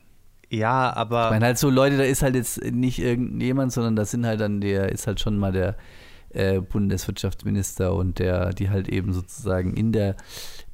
Ja, 0.51 0.91
Ich 0.91 0.97
aber. 0.97 1.31
meine 1.31 1.47
halt 1.47 1.59
so 1.59 1.71
Leute, 1.71 1.97
da 1.97 2.05
ist 2.05 2.23
halt 2.23 2.35
jetzt 2.37 2.63
nicht 2.63 2.99
irgendjemand, 2.99 3.73
sondern 3.73 3.97
da 3.97 4.05
sind 4.05 4.27
halt 4.27 4.41
dann 4.41 4.61
der, 4.61 4.93
ist 4.93 5.07
halt 5.07 5.19
schon 5.21 5.37
mal 5.39 5.53
der 5.53 5.77
äh, 6.31 6.61
Bundeswirtschaftsminister 6.61 7.95
und 7.95 8.19
der, 8.19 8.51
die 8.51 8.71
halt 8.71 8.89
eben 8.89 9.13
sozusagen 9.13 9.75
in 9.75 9.93
der 9.93 10.17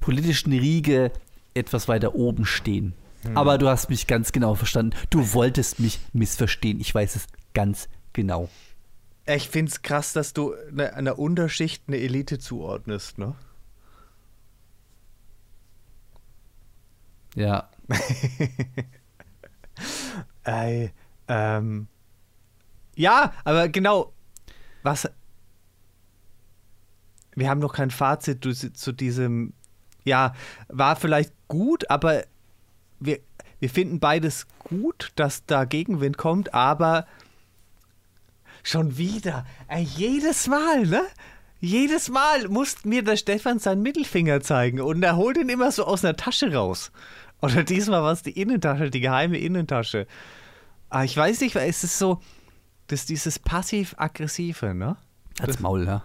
politischen 0.01 0.53
Riege 0.53 1.13
etwas 1.55 1.89
weiter 1.89 2.15
oben 2.15 2.45
stehen. 2.45 2.95
Hm. 3.23 3.37
Aber 3.37 3.59
du 3.59 3.69
hast 3.69 3.91
mich 3.91 4.07
ganz 4.07 4.33
genau 4.33 4.55
verstanden. 4.55 4.97
Du 5.11 5.33
wolltest 5.35 5.79
mich 5.81 6.01
missverstehen. 6.13 6.81
Ich 6.81 6.95
weiß 6.95 7.17
es 7.17 7.27
ganz 7.55 7.89
genau. 8.13 8.49
ich 9.27 9.49
finde 9.49 9.71
es 9.71 9.83
krass, 9.83 10.13
dass 10.13 10.33
du 10.33 10.55
ne- 10.71 10.95
einer 10.95 11.19
Unterschicht 11.19 11.85
eine 11.87 11.99
Elite 11.99 12.39
zuordnest, 12.39 13.19
ne? 13.19 13.35
Ja. 17.37 17.69
Ey, 20.45 20.93
ähm. 21.29 21.87
Ja, 22.97 23.33
aber 23.45 23.69
genau. 23.69 24.13
Was. 24.83 25.09
Wir 27.35 27.49
haben 27.49 27.61
noch 27.61 27.75
kein 27.75 27.91
Fazit 27.91 28.43
zu, 28.43 28.73
zu 28.73 28.93
diesem. 28.93 29.53
Ja, 30.05 30.35
war 30.69 30.97
vielleicht 30.97 31.33
gut, 31.47 31.89
aber 31.91 32.25
wir, 33.01 33.19
wir 33.59 33.71
finden 33.71 34.01
beides 34.01 34.47
gut, 34.59 35.13
dass 35.17 35.45
da 35.47 35.65
Gegenwind 35.65 36.17
kommt, 36.17 36.55
aber 36.55 37.07
schon 38.63 38.97
wieder. 38.97 39.47
Ey, 39.69 39.83
jedes 39.83 40.47
Mal, 40.47 40.87
ne? 40.87 41.03
Jedes 41.61 42.09
Mal 42.09 42.49
muss 42.49 42.85
mir 42.85 43.03
der 43.03 43.17
Stefan 43.17 43.59
seinen 43.59 43.83
Mittelfinger 43.83 44.41
zeigen 44.41 44.81
und 44.81 45.03
er 45.03 45.17
holt 45.17 45.37
ihn 45.37 45.51
immer 45.51 45.71
so 45.73 45.85
aus 45.85 46.05
einer 46.05 46.17
Tasche 46.17 46.55
raus. 46.55 46.91
Oder 47.43 47.65
diesmal 47.65 48.03
war 48.03 48.13
es 48.13 48.23
die 48.23 48.39
Innentasche, 48.39 48.91
die 48.91 49.01
geheime 49.01 49.39
Innentasche. 49.39 50.07
Aber 50.89 51.05
ich 51.05 51.17
weiß 51.17 51.41
nicht, 51.41 51.55
weil 51.55 51.69
es 51.69 51.85
ist 51.85 51.99
so, 51.99 52.21
das 52.87 53.01
ist 53.01 53.09
dieses 53.11 53.39
passiv-aggressive, 53.39 54.75
ne? 54.75 54.97
Als 55.39 55.61
Maul, 55.61 55.87
ja. 55.87 56.03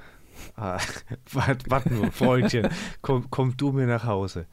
Ah, 0.55 0.79
Warte 1.31 1.69
wart 1.69 1.89
nur, 1.89 2.11
Freundchen, 2.11 2.69
komm, 3.01 3.29
komm 3.29 3.55
du 3.57 3.71
mir 3.71 3.87
nach 3.87 4.03
Hause. 4.03 4.45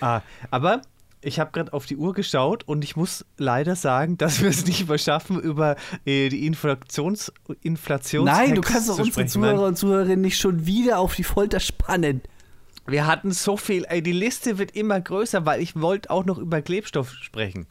Ah, 0.00 0.20
aber 0.50 0.82
ich 1.22 1.38
habe 1.38 1.52
gerade 1.52 1.72
auf 1.72 1.86
die 1.86 1.96
Uhr 1.96 2.12
geschaut 2.12 2.64
und 2.66 2.84
ich 2.84 2.96
muss 2.96 3.24
leider 3.38 3.76
sagen, 3.76 4.18
dass 4.18 4.42
wir 4.42 4.50
es 4.50 4.66
nicht 4.66 4.88
mehr 4.88 4.98
schaffen, 4.98 5.40
über 5.40 5.76
äh, 6.04 6.28
die 6.28 6.46
Inflations 6.46 7.32
Inflations 7.62 8.26
Nein, 8.26 8.54
du 8.54 8.60
kannst 8.60 8.88
doch 8.88 8.98
unsere 8.98 9.12
sprechen. 9.12 9.28
Zuhörer 9.28 9.66
und 9.66 9.78
Zuhörerinnen 9.78 10.20
nicht 10.20 10.38
schon 10.38 10.66
wieder 10.66 10.98
auf 10.98 11.14
die 11.14 11.24
Folter 11.24 11.60
spannen. 11.60 12.22
Wir 12.86 13.06
hatten 13.06 13.30
so 13.30 13.56
viel, 13.56 13.84
ey, 13.88 14.02
die 14.02 14.12
Liste 14.12 14.58
wird 14.58 14.72
immer 14.72 15.00
größer, 15.00 15.46
weil 15.46 15.62
ich 15.62 15.80
wollte 15.80 16.10
auch 16.10 16.24
noch 16.24 16.38
über 16.38 16.60
Klebstoff 16.62 17.12
sprechen. 17.12 17.66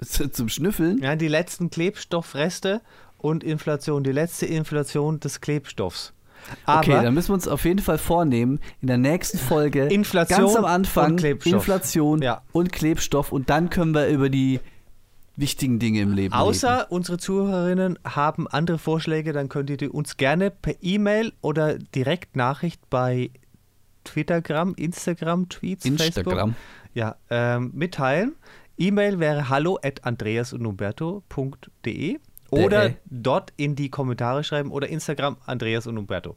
Zum 0.00 0.48
Schnüffeln. 0.48 0.98
Ja, 0.98 1.14
die 1.14 1.28
letzten 1.28 1.70
Klebstoffreste 1.70 2.80
und 3.18 3.44
Inflation, 3.44 4.02
die 4.02 4.12
letzte 4.12 4.46
Inflation 4.46 5.20
des 5.20 5.40
Klebstoffs. 5.40 6.14
Aber 6.66 6.78
okay, 6.80 7.00
dann 7.02 7.14
müssen 7.14 7.28
wir 7.30 7.34
uns 7.34 7.46
auf 7.48 7.64
jeden 7.64 7.78
Fall 7.80 7.98
vornehmen, 7.98 8.58
in 8.80 8.88
der 8.88 8.98
nächsten 8.98 9.38
Folge 9.38 9.84
Inflation 9.90 10.38
ganz 10.40 10.56
am 10.56 10.64
Anfang 10.64 11.12
und 11.12 11.16
Klebstoff. 11.18 11.52
Inflation 11.52 12.22
Ja. 12.22 12.42
und 12.52 12.72
Klebstoff 12.72 13.30
und 13.32 13.48
dann 13.50 13.70
können 13.70 13.94
wir 13.94 14.08
über 14.08 14.28
die 14.28 14.58
wichtigen 15.36 15.78
Dinge 15.78 16.00
im 16.00 16.12
Leben 16.12 16.34
reden. 16.34 16.42
Außer 16.46 16.86
unsere 16.90 17.16
Zuhörerinnen 17.18 17.98
haben 18.04 18.46
andere 18.48 18.76
Vorschläge, 18.78 19.32
dann 19.32 19.48
könnt 19.48 19.70
ihr 19.70 19.76
die 19.78 19.88
uns 19.88 20.16
gerne 20.18 20.50
per 20.50 20.74
E-Mail 20.82 21.32
oder 21.40 21.78
direkt 21.78 22.36
Nachricht 22.36 22.80
bei 22.90 23.30
Twittergram, 24.04 24.74
Instagram, 24.76 25.48
Tweets, 25.48 25.84
Facebook 25.84 26.06
Instagram. 26.06 26.54
ja, 26.92 27.16
ähm, 27.30 27.70
mitteilen. 27.74 28.34
E-Mail 28.76 29.20
wäre 29.20 29.48
hallo 29.48 29.78
at 29.82 30.04
andreasundumberto.de 30.04 32.18
oder 32.52 32.86
Äh. 32.86 32.94
dort 33.06 33.52
in 33.56 33.74
die 33.74 33.90
Kommentare 33.90 34.44
schreiben 34.44 34.70
oder 34.70 34.88
Instagram 34.88 35.36
Andreas 35.46 35.86
und 35.86 35.98
Umberto. 35.98 36.36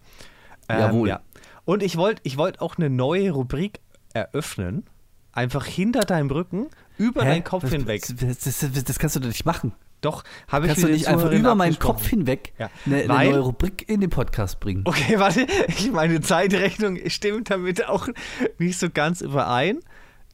Ähm, 0.69 0.79
Jawohl. 0.79 1.07
Ja. 1.09 1.21
Und 1.65 1.83
ich 1.83 1.97
wollte 1.97 2.21
ich 2.23 2.37
wollt 2.37 2.61
auch 2.61 2.77
eine 2.77 2.89
neue 2.89 3.31
Rubrik 3.31 3.79
eröffnen. 4.13 4.85
Einfach 5.31 5.65
hinter 5.65 5.99
deinem 6.01 6.29
Rücken, 6.31 6.67
über 6.97 7.23
Hä? 7.23 7.27
deinen 7.29 7.43
Kopf 7.43 7.63
Was- 7.65 7.71
hinweg. 7.71 8.03
Das, 8.07 8.39
das, 8.39 8.59
das, 8.71 8.83
das 8.85 8.99
kannst 8.99 9.17
du 9.17 9.19
doch 9.19 9.27
nicht 9.27 9.45
machen. 9.45 9.73
Doch, 10.01 10.23
habe 10.47 10.65
ich 10.67 10.71
Kannst 10.73 10.83
du 10.83 10.87
nicht 10.91 11.07
einfach 11.07 11.31
über 11.31 11.55
meinen. 11.55 11.79
Kopf 11.79 12.07
hinweg 12.07 12.53
Ja, 12.59 12.69
eine, 12.85 12.97
eine 12.97 13.07
neue 13.07 13.39
Rubrik 13.39 13.89
in 13.89 14.01
den 14.01 14.09
Podcast 14.11 14.59
bringen? 14.59 14.83
Okay, 14.85 15.19
warte, 15.19 15.45
ich 15.67 15.91
meine 15.91 16.21
Zeitrechnung 16.21 16.97
stimmt 17.07 17.49
damit 17.49 17.87
auch 17.89 18.07
nicht 18.59 18.77
so 18.79 18.89
ganz 18.89 19.21
überein, 19.21 19.79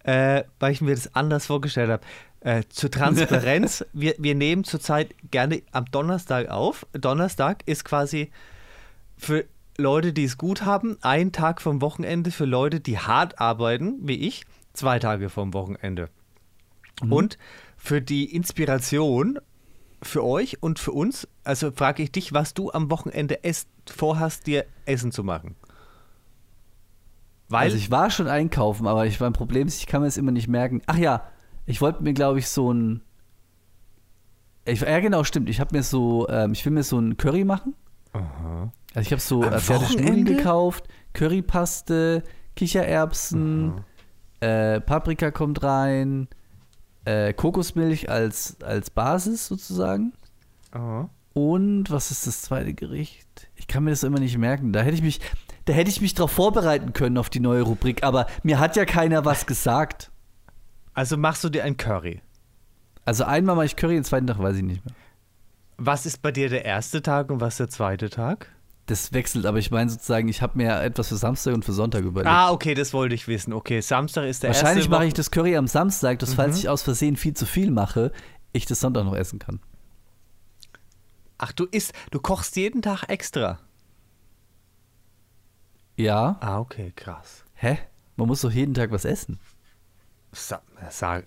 äh, 0.04 0.44
weil 0.60 0.74
ich 0.74 0.82
mir 0.82 0.94
das 0.94 1.16
anders 1.16 1.46
vorgestellt 1.48 1.90
habe. 1.90 2.04
Äh, 2.42 2.64
zur 2.70 2.90
Transparenz, 2.90 3.86
wir, 3.94 4.16
wir 4.18 4.36
nehmen 4.36 4.64
zurzeit 4.64 5.14
gerne 5.30 5.62
am 5.72 5.86
Donnerstag 5.86 6.50
auf. 6.50 6.86
Donnerstag 6.92 7.64
ist 7.68 7.86
quasi 7.86 8.32
für 9.16 9.46
Leute, 9.78 10.12
die 10.12 10.24
es 10.24 10.38
gut 10.38 10.66
haben, 10.66 10.98
ein 11.02 11.32
Tag 11.32 11.62
vom 11.62 11.82
Wochenende, 11.82 12.32
für 12.32 12.46
Leute, 12.46 12.80
die 12.80 12.98
hart 12.98 13.40
arbeiten, 13.40 14.00
wie 14.02 14.28
ich, 14.28 14.44
zwei 14.74 15.00
Tage 15.00 15.30
vom 15.30 15.54
Wochenende. 15.54 16.10
Und 17.02 17.38
für 17.78 18.02
die 18.02 18.36
Inspiration 18.36 19.40
für 20.04 20.24
euch 20.24 20.62
und 20.62 20.80
für 20.80 20.92
uns, 20.92 21.28
also 21.44 21.72
frage 21.72 22.04
ich 22.04 22.12
dich, 22.12 22.34
was 22.34 22.54
du 22.54 22.72
am 22.72 22.90
Wochenende 22.90 23.44
esst, 23.44 23.68
vorhast, 23.88 24.48
dir 24.48 24.66
Essen 24.86 25.12
zu 25.12 25.24
machen. 25.24 25.56
Weil, 27.50 27.66
also 27.66 27.78
ich 27.78 27.92
war 27.92 28.10
schon 28.10 28.28
einkaufen, 28.28 28.88
aber 28.88 29.06
ich 29.06 29.20
mein 29.20 29.34
Problem 29.34 29.68
ist, 29.68 29.80
ich 29.80 29.88
kann 29.88 30.02
mir 30.02 30.08
das 30.08 30.18
immer 30.18 30.32
nicht 30.32 30.48
merken. 30.48 30.82
Ach 30.88 30.98
ja, 30.98 31.24
ich 31.66 31.82
wollte 31.82 32.04
mir, 32.04 32.14
glaube 32.14 32.40
ich, 32.40 32.48
so 32.48 32.74
ein. 32.74 33.02
Ich, 34.66 34.82
ja, 34.82 35.00
genau, 35.00 35.24
stimmt. 35.24 35.50
Ich 35.50 35.60
habe 35.60 35.76
mir 35.76 35.84
so, 35.84 36.28
ähm, 36.30 36.54
ich 36.54 36.64
will 36.66 36.74
mir 36.74 36.84
so 36.84 37.00
ein 37.00 37.18
Curry 37.18 37.44
machen. 37.44 37.76
Aha. 38.14 38.72
Also 38.94 39.08
ich 39.08 39.12
habe 39.12 39.22
so 39.22 39.44
äh, 39.44 39.60
fertige 39.60 40.04
Nudeln 40.04 40.26
gekauft, 40.26 40.88
Currypaste, 41.14 42.24
Kichererbsen, 42.56 43.82
äh, 44.42 44.82
Paprika 44.82 45.32
kommt 45.32 45.64
rein, 45.64 46.28
äh, 47.06 47.34
Kokosmilch 47.34 48.10
als, 48.10 48.62
als 48.62 48.90
Basis 48.90 49.48
sozusagen. 49.48 50.14
Aha. 50.72 51.10
Und 51.34 51.90
was 51.90 52.12
ist 52.12 52.28
das 52.28 52.42
zweite 52.42 52.74
Gericht? 52.74 53.50
Ich 53.56 53.68
kann 53.68 53.86
mir 53.86 53.92
das 53.92 54.04
immer 54.04 54.20
nicht 54.20 54.38
merken. 54.38 54.74
Da 54.74 54.82
hätte 54.82 54.96
ich 54.96 55.02
mich, 55.02 55.22
da 55.66 55.74
hätte 55.74 55.90
ich 55.90 56.02
mich 56.02 56.14
drauf 56.14 56.32
vorbereiten 56.32 56.92
können 56.92 57.18
auf 57.18 57.30
die 57.30 57.40
neue 57.40 57.62
Rubrik, 57.62 58.04
aber 58.04 58.28
mir 58.44 58.60
hat 58.60 58.76
ja 58.76 58.84
keiner 58.84 59.24
was 59.24 59.46
gesagt. 59.46 60.11
Also 60.94 61.18
machst 61.18 61.44
du 61.44 61.50
dir 61.50 61.64
ein 61.64 61.78
Curry. 61.78 62.22
Also 63.06 63.24
einmal 63.24 63.56
mache 63.56 63.66
ich 63.66 63.76
Curry, 63.76 63.96
den 63.96 64.04
zweiten 64.04 64.28
Tag 64.28 64.40
weiß 64.40 64.56
ich 64.58 64.64
nicht 64.64 64.86
mehr. 64.86 64.94
Was 65.78 66.06
ist 66.06 66.22
bei 66.22 66.32
dir 66.32 66.50
der 66.50 66.66
erste 66.66 67.02
Tag 67.02 67.32
und 67.32 67.42
was 67.42 67.58
der 67.58 67.70
zweite 67.70 68.10
Tag? 68.10 68.48
Das 68.88 69.14
wechselt, 69.14 69.46
aber 69.46 69.58
ich 69.58 69.72
meine 69.72 69.90
sozusagen, 69.90 70.28
ich 70.28 70.42
habe 70.42 70.58
mir 70.58 70.82
etwas 70.82 71.08
für 71.10 71.16
Samstag 71.16 71.54
und 71.54 71.64
für 71.66 71.72
Sonntag 71.72 72.04
überlegt. 72.04 72.30
Ah, 72.32 72.52
okay, 72.52 72.74
das 72.74 72.94
wollte 72.94 73.16
ich 73.16 73.28
wissen. 73.28 73.54
Okay, 73.54 73.80
Samstag 73.82 74.26
ist 74.26 74.44
der 74.44 74.50
Wahrscheinlich 74.50 74.78
erste 74.84 74.90
mache 74.90 75.00
Wochen- 75.02 75.08
ich 75.08 75.14
das 75.14 75.32
Curry 75.32 75.56
am 75.56 75.68
Samstag, 75.68 76.20
dass 76.20 76.34
falls 76.34 76.58
ich 76.60 76.68
aus 76.70 76.82
Versehen 76.84 77.16
viel 77.16 77.34
zu 77.34 77.46
viel 77.46 77.72
mache, 77.72 78.12
ich 78.54 78.66
das 78.66 78.80
Sonntag 78.82 79.06
noch 79.06 79.16
essen 79.16 79.40
kann. 79.40 79.60
Ach, 81.38 81.52
du 81.54 81.66
isst, 81.66 81.94
du 82.12 82.20
kochst 82.20 82.56
jeden 82.58 82.82
Tag 82.82 83.06
extra. 83.08 83.60
Ja. 85.96 86.38
Ah, 86.40 86.60
okay, 86.60 86.92
krass. 86.96 87.44
Hä? 87.54 87.80
Man 88.16 88.28
muss 88.28 88.42
doch 88.42 88.52
jeden 88.52 88.74
Tag 88.74 88.92
was 88.92 89.06
essen. 89.06 89.40
Sa 90.32 90.62
sag, 90.90 91.26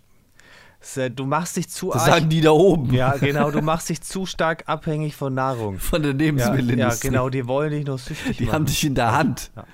sa- 0.81 1.09
du 1.09 1.25
machst 1.27 1.57
dich 1.57 1.69
zu 1.69 1.91
Das 1.93 2.05
sagen 2.07 2.29
die 2.29 2.41
da 2.41 2.51
oben. 2.51 2.93
Ja, 2.95 3.17
genau, 3.17 3.51
du 3.51 3.61
machst 3.63 3.89
dich 3.89 4.01
zu 4.03 4.27
stark 4.27 4.65
abhängig 4.67 5.15
von 5.17 5.35
Nahrung. 5.35 5.79
Von 5.79 6.03
der 6.03 6.13
Ja, 6.13 6.17
Lebensmittelindustrie. 6.19 7.07
ja, 7.07 7.11
genau, 7.11 7.29
die 7.29 7.47
wollen 7.47 7.71
dich 7.71 7.85
noch 7.87 7.99
süchtig 7.99 8.37
Die 8.39 8.45
machen. 8.45 8.55
haben 8.55 8.65
dich 8.67 8.85
in 8.85 8.95
der 8.95 9.13
Hand. 9.17 9.51
Ja. 9.57 9.65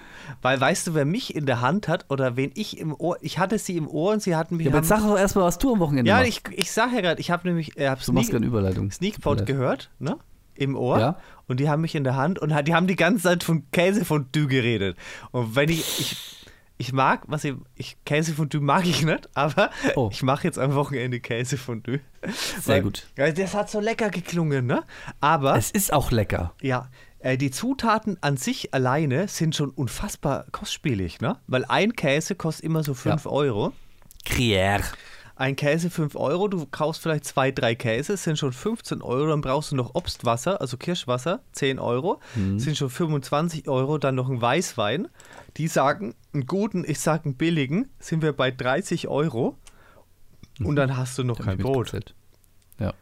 Weil 0.42 0.60
weißt 0.60 0.86
du, 0.86 0.94
wer 0.94 1.04
mich 1.04 1.34
in 1.34 1.44
der 1.44 1.60
Hand 1.60 1.86
hat 1.88 2.06
oder 2.08 2.36
wen 2.36 2.50
ich 2.54 2.78
im 2.78 2.94
Ohr, 2.94 3.18
ich 3.20 3.38
hatte 3.38 3.58
sie 3.58 3.76
im 3.76 3.88
Ohr 3.88 4.12
und 4.12 4.22
sie 4.22 4.36
hatten 4.36 4.56
mich 4.56 4.66
Ja, 4.66 4.72
aber 4.72 4.82
sag 4.84 5.00
doch 5.00 5.18
erstmal, 5.18 5.44
was 5.44 5.58
du 5.58 5.72
am 5.74 5.80
Wochenende 5.80 6.08
Ja, 6.08 6.18
machst. 6.18 6.28
ich, 6.28 6.58
ich 6.58 6.70
sag 6.72 6.92
ja 6.92 7.00
gerade, 7.00 7.20
ich 7.20 7.30
habe 7.30 7.46
nämlich 7.48 7.76
äh, 7.76 7.88
hab 7.88 8.02
du 8.02 8.12
machst 8.12 8.28
Sneak, 8.28 8.38
gerade 8.40 8.46
Überleitung. 8.46 8.90
Sneakpot 8.90 9.44
gehört, 9.46 9.90
ne? 9.98 10.16
Im 10.54 10.76
Ohr. 10.76 10.98
Ja. 10.98 11.16
Und 11.48 11.58
die 11.58 11.68
haben 11.68 11.80
mich 11.82 11.94
in 11.94 12.04
der 12.04 12.16
Hand 12.16 12.38
und 12.38 12.50
die 12.66 12.74
haben 12.74 12.86
die 12.86 12.96
ganze 12.96 13.24
Zeit 13.24 13.42
von 13.44 13.64
Käsefondue 13.72 14.46
geredet. 14.46 14.96
Und 15.32 15.56
wenn 15.56 15.68
ich, 15.68 15.80
ich, 16.00 16.39
ich 16.80 16.92
mag, 16.94 17.22
was 17.26 17.44
ich, 17.44 17.54
ich 17.76 17.96
Käsefondue 18.04 18.60
mag 18.60 18.86
ich 18.86 19.04
nicht, 19.04 19.28
aber 19.34 19.70
Oh. 19.96 20.08
ich 20.10 20.22
mache 20.22 20.44
jetzt 20.44 20.58
am 20.58 20.74
Wochenende 20.74 21.20
Käsefondue. 21.20 22.00
Sehr 22.60 22.76
Weil- 22.76 22.82
gut. 22.82 23.06
Ja, 23.16 23.30
das 23.30 23.54
hat 23.54 23.70
so 23.70 23.80
lecker 23.80 24.08
geklungen, 24.10 24.66
ne? 24.66 24.82
Aber 25.20 25.56
Es 25.56 25.70
ist 25.70 25.92
auch 25.92 26.10
lecker. 26.10 26.54
ja, 26.62 26.88
äh, 27.18 27.36
die 27.36 27.50
Zutaten 27.50 28.16
an 28.22 28.36
sich 28.38 28.72
alleine 28.72 29.28
sind 29.28 29.54
schon 29.54 29.70
unfassbar 29.70 30.46
kostspielig, 30.52 31.20
ne? 31.20 31.36
Weil 31.46 31.64
ein 31.66 31.92
Käse 31.94 32.34
kostet 32.34 32.64
immer 32.64 32.82
so 32.82 32.94
5 32.94 33.26
Euro. 33.26 33.72
Gruyère. 34.26 34.82
Ein 35.40 35.56
Käse 35.56 35.88
5 35.88 36.16
Euro, 36.16 36.48
du 36.48 36.66
kaufst 36.66 37.00
vielleicht 37.00 37.24
zwei, 37.24 37.50
drei 37.50 37.74
Käse, 37.74 38.18
sind 38.18 38.38
schon 38.38 38.52
15 38.52 39.00
Euro, 39.00 39.28
dann 39.28 39.40
brauchst 39.40 39.72
du 39.72 39.76
noch 39.76 39.94
Obstwasser, 39.94 40.60
also 40.60 40.76
Kirschwasser, 40.76 41.40
10 41.52 41.78
Euro, 41.78 42.20
sind 42.58 42.76
schon 42.76 42.90
25 42.90 43.66
Euro, 43.66 43.96
dann 43.96 44.16
noch 44.16 44.28
ein 44.28 44.42
Weißwein. 44.42 45.08
Die 45.56 45.66
sagen, 45.66 46.14
einen 46.34 46.44
guten, 46.44 46.84
ich 46.86 47.00
sage 47.00 47.24
einen 47.24 47.36
billigen, 47.36 47.88
sind 47.98 48.20
wir 48.20 48.34
bei 48.34 48.50
30 48.50 49.08
Euro 49.08 49.56
und 50.62 50.76
dann 50.76 50.98
hast 50.98 51.16
du 51.16 51.24
noch 51.24 51.38
kein 51.40 51.56
Brot. 51.56 51.90
Ja. 52.78 52.92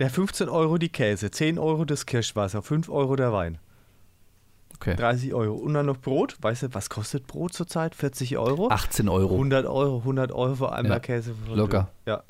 Der 0.00 0.10
15 0.10 0.50
Euro 0.50 0.76
die 0.76 0.90
Käse, 0.90 1.30
10 1.30 1.58
Euro 1.58 1.86
das 1.86 2.04
Kirschwasser, 2.04 2.60
5 2.60 2.90
Euro 2.90 3.16
der 3.16 3.32
Wein. 3.32 3.56
Okay. 4.86 4.96
30 4.96 5.32
Euro. 5.34 5.54
Und 5.54 5.74
dann 5.74 5.86
noch 5.86 5.96
Brot. 5.98 6.36
Weißt 6.40 6.62
du, 6.64 6.74
was 6.74 6.90
kostet 6.90 7.26
Brot 7.26 7.54
zurzeit? 7.54 7.94
40 7.94 8.36
Euro? 8.38 8.68
18 8.70 9.08
Euro. 9.08 9.32
100 9.34 9.66
Euro, 9.66 9.98
100 9.98 10.30
Euro 10.32 10.54
für 10.56 10.72
einmal 10.72 10.92
Ja, 10.92 11.00
Käse. 11.00 11.34
locker. 11.48 11.90
Ja. 12.06 12.22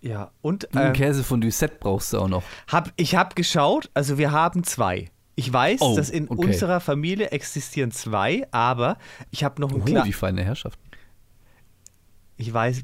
Ja, 0.00 0.30
und 0.40 0.74
Ein 0.76 0.88
ähm, 0.88 0.92
Käsefondue-Set 0.94 1.78
brauchst 1.78 2.12
du 2.12 2.18
auch 2.18 2.28
noch. 2.28 2.42
hab, 2.66 2.92
ich 2.96 3.14
habe 3.14 3.34
geschaut, 3.36 3.88
also 3.94 4.18
wir 4.18 4.32
haben 4.32 4.64
zwei. 4.64 5.10
Ich 5.36 5.50
weiß, 5.52 5.80
Oh, 5.80 5.94
dass 5.96 6.10
in 6.10 6.28
okay. 6.28 6.46
unserer 6.46 6.80
Familie 6.80 7.28
existieren 7.30 7.92
zwei, 7.92 8.46
aber 8.50 8.98
ich 9.30 9.44
habe 9.44 9.60
noch 9.60 9.70
ein 9.72 9.80
Oh, 9.80 9.84
klar. 9.84 10.04
die 10.04 10.12
feine 10.12 10.42
Herrschaft. 10.44 10.78
Ich 12.36 12.52
weiß, 12.52 12.82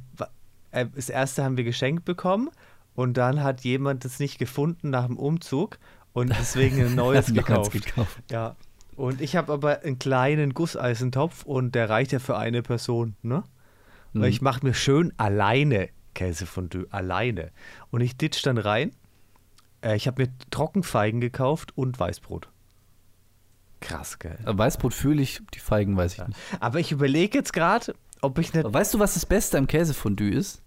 äh, 0.71 0.87
das 0.94 1.09
erste 1.09 1.42
haben 1.44 1.57
wir 1.57 1.64
geschenkt 1.64 2.05
bekommen 2.05 2.51
und 2.94 3.16
dann 3.16 3.42
hat 3.42 3.62
jemand 3.62 4.05
das 4.05 4.21
nicht 4.21 4.38
gefunden 4.38 4.90
nach 4.90 5.07
dem 5.07 5.16
Umzug 5.18 5.79
und 6.12 6.31
deswegen 6.31 6.81
ein 6.85 6.94
neues 6.97 7.33
gekauft. 7.33 7.73
gekauft. 7.73 8.23
Ja. 8.31 8.57
Und 8.97 9.21
ich 9.21 9.37
habe 9.37 9.53
aber 9.53 9.83
einen 9.83 9.99
kleinen 9.99 10.55
Gusseisentopf 10.55 11.44
und 11.44 11.75
der 11.75 11.88
reicht 11.88 12.12
ja 12.12 12.18
für 12.18 12.37
eine 12.37 12.62
Person, 12.62 13.14
ne? 13.23 13.44
Mhm. 14.12 14.23
Weil 14.23 14.31
ich 14.31 14.42
mache 14.42 14.66
mir 14.66 14.75
schön 14.75 15.12
alleine 15.18 15.90
Käsefondue, 16.14 16.87
alleine. 16.90 17.53
Und 17.90 18.01
ich 18.01 18.16
ditch 18.16 18.42
dann 18.42 18.59
rein. 18.59 18.92
Äh, 19.83 19.97
ich 19.97 20.09
habe 20.09 20.23
mir 20.23 20.29
Trockenfeigen 20.51 21.21
gekauft 21.21 21.77
und 21.77 21.99
Weißbrot. 21.99 22.49
Krass, 23.81 24.18
gell? 24.18 24.37
Weißbrot 24.44 24.92
fühle 24.92 25.23
ich, 25.23 25.40
die 25.55 25.61
Feigen 25.61 25.97
weiß 25.97 26.14
ich 26.14 26.27
nicht. 26.27 26.38
Aber 26.59 26.81
ich 26.81 26.90
überlege 26.90 27.38
jetzt 27.38 27.53
gerade, 27.53 27.94
ob 28.21 28.38
ich 28.38 28.53
nicht. 28.53 28.73
Weißt 28.73 28.94
du, 28.94 28.99
was 28.99 29.14
das 29.14 29.27
Beste 29.27 29.59
am 29.59 29.68
Käsefondue 29.68 30.31
ist? 30.31 30.62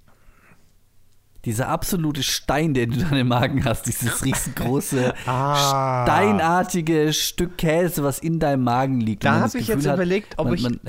Dieser 1.45 1.69
absolute 1.69 2.21
Stein, 2.21 2.75
den 2.75 2.91
du 2.91 2.99
dann 2.99 3.17
im 3.17 3.29
Magen 3.29 3.65
hast, 3.65 3.87
dieses 3.87 4.23
riesengroße, 4.23 5.15
Ah. 5.25 6.03
steinartige 6.05 7.11
Stück 7.13 7.57
Käse, 7.57 8.03
was 8.03 8.19
in 8.19 8.39
deinem 8.39 8.63
Magen 8.63 8.99
liegt. 9.01 9.23
Da 9.23 9.29
Und 9.29 9.33
man 9.35 9.41
hab 9.45 9.51
das 9.51 9.55
ich 9.61 9.67
jetzt 9.67 9.87
hat, 9.87 9.95
überlegt, 9.95 10.37
ob 10.37 10.45
man, 10.45 10.53
ich- 10.55 10.61
man 10.63 10.79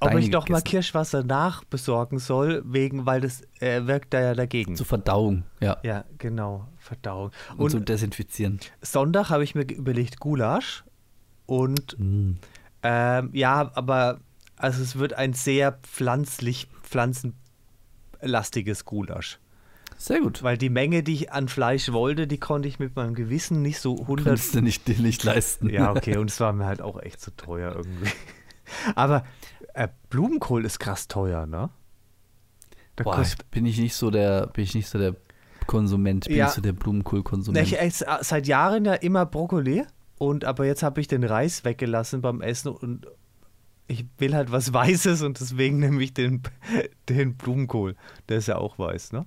Ob 0.00 0.14
ich 0.18 0.30
doch 0.30 0.46
mal. 0.50 0.60
Kirschwasser 0.60 1.24
nachbesorgen 1.24 2.18
soll, 2.18 2.62
wegen, 2.66 3.06
weil 3.06 3.22
das 3.22 3.40
äh, 3.60 3.86
wirkt 3.86 4.12
da 4.12 4.20
ja 4.20 4.34
dagegen. 4.34 4.76
Zur 4.76 4.84
Verdauung, 4.84 5.44
ja. 5.60 5.78
Ja, 5.82 6.04
genau, 6.18 6.68
Verdauung. 6.78 7.30
Und, 7.52 7.60
Und 7.64 7.70
zum 7.70 7.84
Desinfizieren. 7.86 8.60
Sonntag 8.82 9.30
habe 9.30 9.42
ich 9.42 9.54
mir 9.54 9.62
überlegt 9.62 10.20
Gulasch 10.20 10.84
und 11.46 11.96
Mm. 11.98 12.32
ähm, 12.82 13.30
ja, 13.32 13.70
aber 13.74 14.20
also 14.56 14.82
es 14.82 14.98
wird 14.98 15.14
ein 15.14 15.32
sehr 15.32 15.72
pflanzlich, 15.82 16.68
pflanzenlastiges 16.82 18.84
Gulasch. 18.84 19.38
Sehr 20.04 20.20
gut. 20.20 20.42
Weil 20.42 20.58
die 20.58 20.68
Menge, 20.68 21.02
die 21.02 21.14
ich 21.14 21.32
an 21.32 21.48
Fleisch 21.48 21.90
wollte, 21.90 22.26
die 22.26 22.36
konnte 22.38 22.68
ich 22.68 22.78
mit 22.78 22.94
meinem 22.94 23.14
Gewissen 23.14 23.62
nicht 23.62 23.80
so 23.80 23.98
100... 23.98 24.26
Konntest 24.26 24.54
du 24.54 24.60
nicht, 24.60 24.86
dir 24.86 24.98
nicht 25.00 25.24
leisten. 25.24 25.70
Ja, 25.70 25.92
okay, 25.92 26.16
und 26.18 26.28
es 26.30 26.38
war 26.40 26.52
mir 26.52 26.66
halt 26.66 26.82
auch 26.82 27.00
echt 27.00 27.22
zu 27.22 27.34
teuer 27.34 27.74
irgendwie. 27.74 28.10
Aber 28.96 29.24
äh, 29.72 29.88
Blumenkohl 30.10 30.66
ist 30.66 30.78
krass 30.78 31.08
teuer, 31.08 31.46
ne? 31.46 31.70
Da 32.96 33.04
Boah, 33.04 33.16
kostet- 33.16 33.50
bin 33.50 33.64
ich 33.64 33.78
nicht 33.78 33.94
so 33.94 34.10
der, 34.10 34.48
bin 34.48 34.64
ich 34.64 34.74
nicht 34.74 34.88
so 34.88 34.98
der 34.98 35.16
Konsument, 35.66 36.26
bin 36.26 36.36
Ja. 36.36 36.48
ich 36.48 36.52
so 36.52 36.60
der 36.60 36.74
Blumenkohlkonsument. 36.74 37.66
ich 37.66 37.80
esse 37.80 38.06
äh, 38.06 38.18
seit 38.20 38.46
Jahren 38.46 38.84
ja 38.84 38.92
immer 38.92 39.24
Brokkoli 39.24 39.84
und 40.18 40.44
aber 40.44 40.66
jetzt 40.66 40.82
habe 40.82 41.00
ich 41.00 41.08
den 41.08 41.24
Reis 41.24 41.64
weggelassen 41.64 42.20
beim 42.20 42.42
Essen 42.42 42.68
und 42.68 43.06
ich 43.86 44.04
will 44.18 44.34
halt 44.34 44.52
was 44.52 44.70
Weißes 44.74 45.22
und 45.22 45.40
deswegen 45.40 45.78
nehme 45.78 46.02
ich 46.02 46.12
den, 46.12 46.42
den 47.08 47.36
Blumenkohl. 47.38 47.96
Der 48.28 48.36
ist 48.36 48.48
ja 48.48 48.56
auch 48.58 48.78
weiß, 48.78 49.12
ne? 49.12 49.24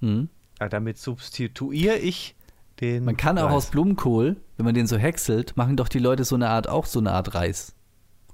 Hm. 0.00 0.28
Ja, 0.60 0.68
damit 0.68 0.98
substituiere 0.98 1.96
ich 1.96 2.36
den. 2.80 3.04
Man 3.04 3.16
kann 3.16 3.38
auch 3.38 3.46
Reis. 3.46 3.54
aus 3.54 3.70
Blumenkohl, 3.70 4.36
wenn 4.56 4.66
man 4.66 4.74
den 4.74 4.86
so 4.86 4.96
häckselt, 4.96 5.56
machen 5.56 5.76
doch 5.76 5.88
die 5.88 5.98
Leute 5.98 6.24
so 6.24 6.34
eine 6.34 6.48
Art, 6.48 6.68
auch 6.68 6.86
so 6.86 6.98
eine 6.98 7.12
Art 7.12 7.34
Reis. 7.34 7.74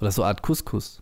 Oder 0.01 0.11
so 0.11 0.23
eine 0.23 0.29
Art 0.29 0.43
Couscous. 0.43 1.01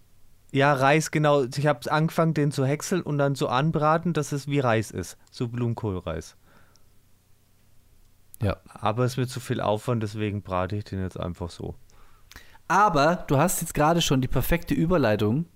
Ja, 0.53 0.73
Reis, 0.73 1.11
genau. 1.11 1.45
Ich 1.45 1.67
habe 1.67 1.91
angefangen, 1.91 2.35
den 2.35 2.53
zu 2.53 2.65
häckseln 2.65 3.03
und 3.03 3.19
dann 3.19 3.35
so 3.35 3.49
anbraten, 3.49 4.13
dass 4.13 4.33
es 4.33 4.47
wie 4.47 4.61
Reis 4.61 4.91
ist. 4.91 5.17
So 5.31 5.49
Blumenkohlreis. 5.49 6.37
Ja. 8.41 8.57
Aber 8.69 9.05
es 9.05 9.17
wird 9.17 9.31
zu 9.31 9.41
viel 9.41 9.61
Aufwand, 9.61 10.03
deswegen 10.03 10.43
brate 10.43 10.77
ich 10.77 10.85
den 10.85 11.01
jetzt 11.01 11.19
einfach 11.19 11.51
so. 11.51 11.75
Aber 12.69 13.25
du 13.27 13.37
hast 13.37 13.61
jetzt 13.63 13.75
gerade 13.75 14.01
schon 14.01 14.21
die 14.21 14.29
perfekte 14.29 14.75
Überleitung 14.75 15.47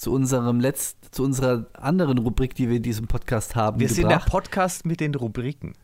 zu 0.00 0.12
unserem 0.14 0.60
letzt, 0.60 0.96
zu 1.14 1.22
unserer 1.22 1.66
anderen 1.74 2.16
Rubrik, 2.18 2.54
die 2.54 2.68
wir 2.70 2.76
in 2.78 2.82
diesem 2.82 3.06
Podcast 3.06 3.54
haben. 3.54 3.78
Wir 3.80 3.88
sind 3.88 4.08
der 4.08 4.16
gebracht. 4.18 4.30
Podcast 4.30 4.86
mit 4.86 5.00
den 5.00 5.14
Rubriken. 5.14 5.74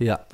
Ja. 0.00 0.26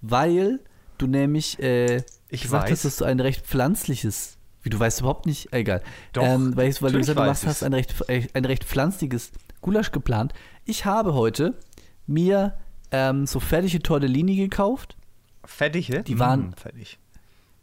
Weil 0.00 0.60
du 0.96 1.06
nämlich 1.06 1.58
äh, 1.62 2.02
Ich 2.30 2.42
gesagt 2.42 2.64
weiß. 2.64 2.70
hast, 2.70 2.84
dass 2.86 2.96
du 2.96 3.04
ein 3.04 3.20
recht 3.20 3.44
pflanzliches, 3.46 4.38
wie 4.62 4.70
du 4.70 4.78
weißt 4.80 5.00
überhaupt 5.00 5.26
nicht, 5.26 5.52
egal. 5.52 5.82
Doch, 6.14 6.22
ähm, 6.24 6.56
weil, 6.56 6.70
ich- 6.70 6.80
weil 6.80 6.92
du 6.92 6.98
gesagt 6.98 7.20
hast, 7.20 7.46
hast 7.46 7.62
ein 7.62 7.74
recht, 7.74 7.94
äh, 8.08 8.26
ein 8.32 8.44
recht 8.46 8.64
pflanzliches 8.64 9.32
Gulasch 9.60 9.92
geplant. 9.92 10.32
Ich 10.64 10.84
habe 10.86 11.12
heute 11.14 11.58
mir 12.06 12.56
ähm, 12.90 13.26
so 13.26 13.38
fertige 13.38 13.80
Tortellini 13.82 14.36
gekauft. 14.36 14.96
Fettige? 15.44 16.02
Die 16.04 16.18
waren- 16.18 16.48
Mm, 16.48 16.52
fertig. 16.54 16.98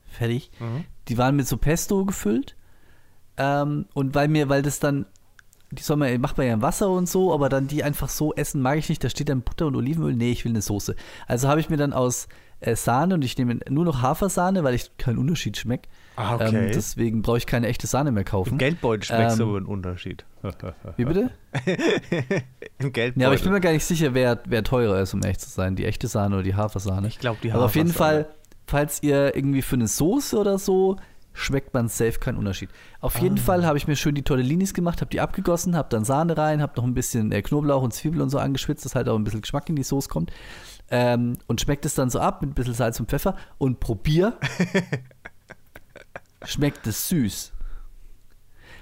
Fertig. 0.07 0.51
Mhm. 0.59 0.85
Die 1.07 1.17
waren 1.17 1.35
mit 1.35 1.47
so 1.47 1.57
Pesto 1.57 2.05
gefüllt. 2.05 2.55
Ähm, 3.39 3.85
und 3.93 4.13
weil 4.13 4.27
mir, 4.27 4.49
weil 4.49 4.61
das 4.61 4.79
dann, 4.79 5.05
die 5.71 5.81
soll 5.81 5.97
man, 5.97 6.19
macht 6.21 6.37
man 6.37 6.45
ja 6.45 6.53
im 6.53 6.61
Wasser 6.61 6.89
und 6.89 7.07
so, 7.07 7.33
aber 7.33 7.47
dann 7.49 7.67
die 7.67 7.83
einfach 7.83 8.09
so 8.09 8.33
essen 8.33 8.61
mag 8.61 8.77
ich 8.77 8.89
nicht. 8.89 9.03
Da 9.03 9.09
steht 9.09 9.29
dann 9.29 9.41
Butter 9.41 9.67
und 9.67 9.75
Olivenöl. 9.75 10.13
Nee, 10.13 10.31
ich 10.31 10.43
will 10.45 10.51
eine 10.51 10.61
Soße. 10.61 10.95
Also 11.27 11.47
habe 11.47 11.59
ich 11.59 11.69
mir 11.69 11.77
dann 11.77 11.93
aus 11.93 12.27
äh, 12.59 12.75
Sahne 12.75 13.13
und 13.13 13.23
ich 13.23 13.37
nehme 13.37 13.59
nur 13.69 13.85
noch 13.85 14.01
Hafersahne, 14.01 14.63
weil 14.63 14.73
ich 14.73 14.97
keinen 14.97 15.17
Unterschied 15.17 15.57
schmeckt. 15.57 15.87
Ah, 16.17 16.35
okay. 16.35 16.65
Ähm, 16.67 16.71
deswegen 16.73 17.21
brauche 17.21 17.37
ich 17.37 17.45
keine 17.45 17.67
echte 17.67 17.87
Sahne 17.87 18.11
mehr 18.11 18.25
kaufen. 18.25 18.53
Im 18.53 18.57
Geldbeutel 18.57 19.03
schmeckt 19.03 19.31
Ähm, 19.31 19.37
so 19.37 19.55
ein 19.55 19.65
Unterschied. 19.65 20.25
Wie 20.97 21.05
bitte? 21.05 21.31
Im 22.79 22.91
Geldbeutel. 22.91 23.21
Ja, 23.21 23.27
aber 23.27 23.35
ich 23.35 23.43
bin 23.43 23.51
mir 23.53 23.61
gar 23.61 23.71
nicht 23.71 23.85
sicher, 23.85 24.13
wer, 24.13 24.39
wer 24.45 24.63
teurer 24.63 24.99
ist, 25.01 25.13
um 25.13 25.21
echt 25.21 25.41
zu 25.41 25.49
sein. 25.49 25.75
Die 25.75 25.85
echte 25.85 26.07
Sahne 26.07 26.35
oder 26.35 26.43
die 26.43 26.55
Hafersahne. 26.55 27.07
Ich 27.07 27.19
glaub, 27.19 27.39
die 27.41 27.51
Aber 27.51 27.65
auf 27.65 27.75
jeden 27.75 27.89
Hafersahne. 27.89 28.23
Fall, 28.25 28.35
falls 28.67 29.03
ihr 29.03 29.35
irgendwie 29.35 29.61
für 29.61 29.75
eine 29.75 29.87
Soße 29.87 30.37
oder 30.37 30.57
so, 30.57 30.97
schmeckt 31.33 31.73
man 31.73 31.87
safe 31.87 32.19
keinen 32.19 32.37
Unterschied. 32.37 32.69
Auf 32.99 33.17
Ah. 33.17 33.21
jeden 33.21 33.37
Fall 33.37 33.65
habe 33.65 33.77
ich 33.77 33.87
mir 33.87 33.95
schön 33.95 34.15
die 34.15 34.23
Tortellinis 34.23 34.73
gemacht, 34.73 35.01
habe 35.01 35.09
die 35.11 35.21
abgegossen, 35.21 35.75
habe 35.75 35.89
dann 35.89 36.03
Sahne 36.03 36.37
rein, 36.37 36.61
habe 36.61 36.73
noch 36.75 36.83
ein 36.83 36.93
bisschen 36.93 37.31
äh, 37.31 37.41
Knoblauch 37.41 37.81
und 37.83 37.93
Zwiebel 37.93 38.21
und 38.21 38.29
so 38.29 38.39
angeschwitzt, 38.39 38.83
dass 38.85 38.95
halt 38.95 39.07
auch 39.07 39.15
ein 39.15 39.23
bisschen 39.23 39.41
Geschmack 39.41 39.69
in 39.69 39.75
die 39.75 39.83
Soße 39.83 40.09
kommt. 40.09 40.31
Ähm, 40.91 41.37
und 41.47 41.61
schmeckt 41.61 41.85
es 41.85 41.93
dann 41.95 42.09
so 42.09 42.19
ab 42.19 42.41
mit 42.41 42.51
ein 42.51 42.53
bisschen 42.55 42.73
Salz 42.73 42.99
und 42.99 43.09
Pfeffer 43.09 43.35
und 43.57 43.79
probier. 43.79 44.37
schmeckt 46.43 46.87
es 46.87 47.09
süß. 47.09 47.53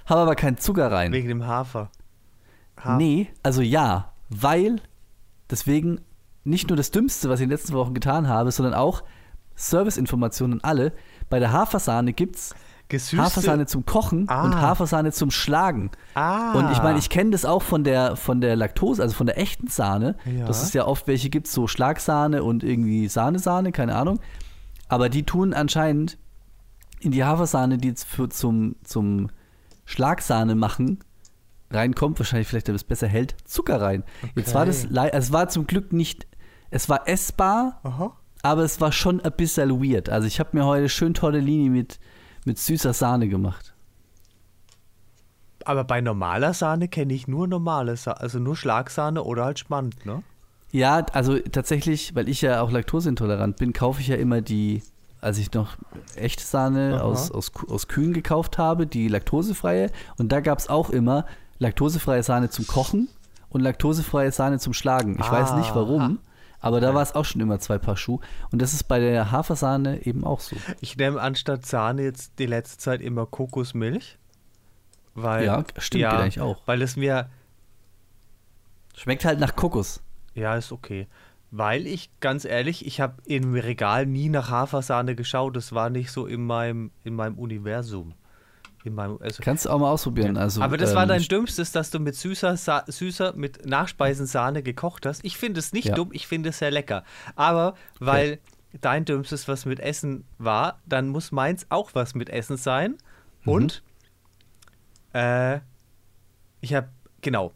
Habe 0.05 0.21
aber 0.21 0.35
keinen 0.35 0.57
Zucker 0.57 0.91
rein. 0.91 1.11
Wegen 1.11 1.27
dem 1.27 1.45
Hafer. 1.45 1.91
Ha- 2.83 2.97
Nee, 2.97 3.27
also 3.43 3.61
ja, 3.61 4.13
weil 4.29 4.81
deswegen 5.49 6.01
nicht 6.43 6.69
nur 6.69 6.77
das 6.77 6.91
Dümmste, 6.91 7.29
was 7.29 7.39
ich 7.39 7.43
in 7.43 7.49
den 7.49 7.57
letzten 7.57 7.73
Wochen 7.73 7.93
getan 7.93 8.27
habe, 8.27 8.51
sondern 8.51 8.73
auch 8.73 9.03
Serviceinformationen 9.55 10.63
alle. 10.63 10.93
Bei 11.29 11.39
der 11.39 11.51
Hafersahne 11.51 12.13
gibt's 12.13 12.55
Gesüßte. 12.89 13.17
Hafersahne 13.21 13.65
zum 13.65 13.85
Kochen 13.85 14.29
Ah. 14.29 14.45
und 14.45 14.55
Hafersahne 14.61 15.11
zum 15.11 15.29
Schlagen. 15.29 15.91
Ah. 16.13 16.53
Und 16.53 16.71
ich 16.71 16.81
meine, 16.81 16.97
ich 16.99 17.09
kenne 17.09 17.31
das 17.31 17.43
auch 17.43 17.61
von 17.61 17.83
der, 17.83 18.15
von 18.15 18.39
der 18.39 18.55
Laktose, 18.55 19.01
also 19.01 19.13
von 19.13 19.25
der 19.27 19.37
echten 19.37 19.67
Sahne, 19.67 20.15
Ja. 20.25 20.45
dass 20.45 20.63
es 20.63 20.71
ja 20.71 20.85
oft 20.85 21.05
welche 21.07 21.29
gibt, 21.29 21.47
so 21.47 21.67
Schlagsahne 21.67 22.43
und 22.43 22.63
irgendwie 22.63 23.09
Sahnesahne, 23.09 23.73
keine 23.73 23.95
Ahnung. 23.95 24.19
Aber 24.87 25.09
die 25.09 25.23
tun 25.23 25.53
anscheinend 25.53 26.17
in 27.01 27.11
die 27.11 27.25
Hafersahne, 27.25 27.77
die 27.77 27.89
jetzt 27.89 28.05
für 28.05 28.29
zum, 28.29 28.77
zum 28.85 29.29
Schlagsahne 29.83 30.55
machen, 30.55 30.99
reinkommt, 31.71 32.17
wahrscheinlich 32.19 32.47
vielleicht, 32.47 32.69
damit 32.69 32.79
es 32.81 32.87
besser 32.87 33.07
hält, 33.07 33.35
Zucker 33.43 33.81
rein. 33.81 34.03
Jetzt 34.35 34.53
war 34.55 34.65
das, 34.65 34.85
also 34.95 35.09
es 35.11 35.33
war 35.33 35.49
zum 35.49 35.67
Glück 35.67 35.91
nicht, 35.91 36.25
es 36.69 36.87
war 36.87 37.05
essbar, 37.07 37.81
Aha. 37.83 38.13
Aber 38.43 38.63
es 38.63 38.79
war 38.79 38.91
schon 38.91 39.21
ein 39.21 39.31
bisschen 39.31 39.81
weird. 39.81 40.09
Also 40.09 40.27
ich 40.27 40.39
habe 40.39 40.49
mir 40.53 40.65
heute 40.65 40.89
schön 40.89 41.13
Tortellini 41.13 41.69
mit, 41.69 41.99
mit 42.45 42.57
süßer 42.57 42.93
Sahne 42.93 43.27
gemacht. 43.27 43.73
Aber 45.65 45.83
bei 45.83 45.99
normaler 45.99 46.53
Sahne 46.53 46.87
kenne 46.87 47.13
ich 47.13 47.27
nur 47.27 47.47
normale 47.47 47.97
Sahne, 47.97 48.21
also 48.21 48.39
nur 48.39 48.55
Schlagsahne 48.55 49.23
oder 49.23 49.45
halt 49.45 49.59
Schmand, 49.59 50.05
ne? 50.05 50.23
Ja, 50.71 51.05
also 51.13 51.39
tatsächlich, 51.39 52.15
weil 52.15 52.29
ich 52.29 52.41
ja 52.41 52.61
auch 52.61 52.71
laktoseintolerant 52.71 53.57
bin, 53.57 53.73
kaufe 53.73 54.01
ich 54.01 54.07
ja 54.07 54.15
immer 54.15 54.41
die, 54.41 54.81
als 55.21 55.37
ich 55.37 55.53
noch 55.53 55.77
echte 56.15 56.43
Sahne 56.43 56.95
Aha. 56.95 57.03
aus, 57.03 57.31
aus, 57.31 57.51
aus 57.69 57.87
Kühen 57.87 58.13
gekauft 58.13 58.57
habe, 58.57 58.85
die 58.85 59.07
laktosefreie. 59.07 59.91
Und 60.17 60.31
da 60.31 60.41
gab 60.41 60.59
es 60.59 60.69
auch 60.69 60.89
immer 60.89 61.25
laktosefreie 61.59 62.23
Sahne 62.23 62.49
zum 62.49 62.67
Kochen 62.67 63.09
und 63.49 63.61
laktosefreie 63.61 64.31
Sahne 64.31 64.59
zum 64.59 64.73
Schlagen. 64.73 65.17
Ich 65.19 65.31
weiß 65.31 65.53
nicht 65.55 65.73
warum, 65.73 66.19
aber 66.59 66.81
da 66.81 66.93
war 66.93 67.01
es 67.01 67.13
auch 67.13 67.25
schon 67.25 67.41
immer 67.41 67.59
zwei 67.59 67.77
Paar 67.77 67.97
Schuh. 67.97 68.19
Und 68.51 68.61
das 68.61 68.73
ist 68.73 68.83
bei 68.83 68.99
der 68.99 69.31
Hafersahne 69.31 70.05
eben 70.05 70.23
auch 70.23 70.39
so. 70.39 70.55
Ich 70.81 70.97
nehme 70.97 71.21
anstatt 71.21 71.65
Sahne 71.65 72.03
jetzt 72.03 72.39
die 72.39 72.45
letzte 72.45 72.77
Zeit 72.77 73.01
immer 73.01 73.25
Kokosmilch. 73.25 74.17
Weil, 75.13 75.45
Ja, 75.45 75.63
stimmt, 75.77 76.03
geht 76.03 76.13
eigentlich 76.13 76.41
auch. 76.41 76.61
Weil 76.65 76.81
es 76.81 76.95
mir, 76.95 77.29
Schmeckt 78.95 79.25
halt 79.25 79.39
nach 79.39 79.55
Kokos. 79.55 80.01
ja, 80.33 80.55
ist 80.55 80.71
okay. 80.71 81.07
Weil 81.49 81.87
ich, 81.87 82.09
ganz 82.19 82.43
ehrlich, 82.43 82.85
ich 82.85 82.99
habe 82.99 83.21
im 83.25 83.53
Regal 83.53 84.05
nie 84.05 84.27
nach 84.29 84.49
Hafersahne 84.49 85.15
geschaut. 85.15 85.55
Das 85.55 85.71
war 85.73 85.89
nicht 85.89 86.11
so 86.11 86.25
in 86.25 86.45
meinem, 86.45 86.91
in 87.03 87.13
meinem 87.15 87.37
Universum. 87.39 88.13
In 88.87 88.95
meinem, 88.95 89.17
also, 89.21 89.43
Kannst 89.43 89.65
du 89.65 89.69
auch 89.69 89.79
mal 89.79 89.91
ausprobieren. 89.91 90.37
Also, 90.37 90.61
Aber 90.61 90.77
das 90.77 90.95
war 90.95 91.03
ähm, 91.03 91.09
dein 91.09 91.21
Dümmstes, 91.23 91.71
dass 91.73 91.89
du 91.91 91.99
mit 91.99 92.15
süßer, 92.15 92.55
Sa 92.55 92.85
süßer, 92.87 93.33
mit 93.33 93.65
Nachspeisensahne 93.65 94.63
gekocht 94.63 95.05
hast. 95.05 95.25
Ich 95.25 95.37
finde 95.37 95.59
es 95.59 95.73
nicht 95.73 95.89
Ja. 95.89 95.95
dumm, 95.95 96.09
ich 96.13 96.25
finde 96.25 96.49
es 96.49 96.59
sehr 96.59 96.71
lecker. 96.71 97.03
Aber 97.35 97.75
weil 97.99 98.39
dein 98.79 99.03
Dümmstes 99.05 99.47
was 99.47 99.65
mit 99.65 99.79
Essen 99.79 100.23
war, 100.37 100.79
dann 100.85 101.09
muss 101.09 101.31
meins 101.31 101.65
auch 101.69 101.95
was 101.95 102.15
mit 102.15 102.29
Essen 102.29 102.55
sein. 102.57 102.97
Mhm. 103.43 103.51
Und 103.51 103.83
äh, 105.13 105.59
ich 106.61 106.73
habe, 106.73 106.87
genau, 107.21 107.53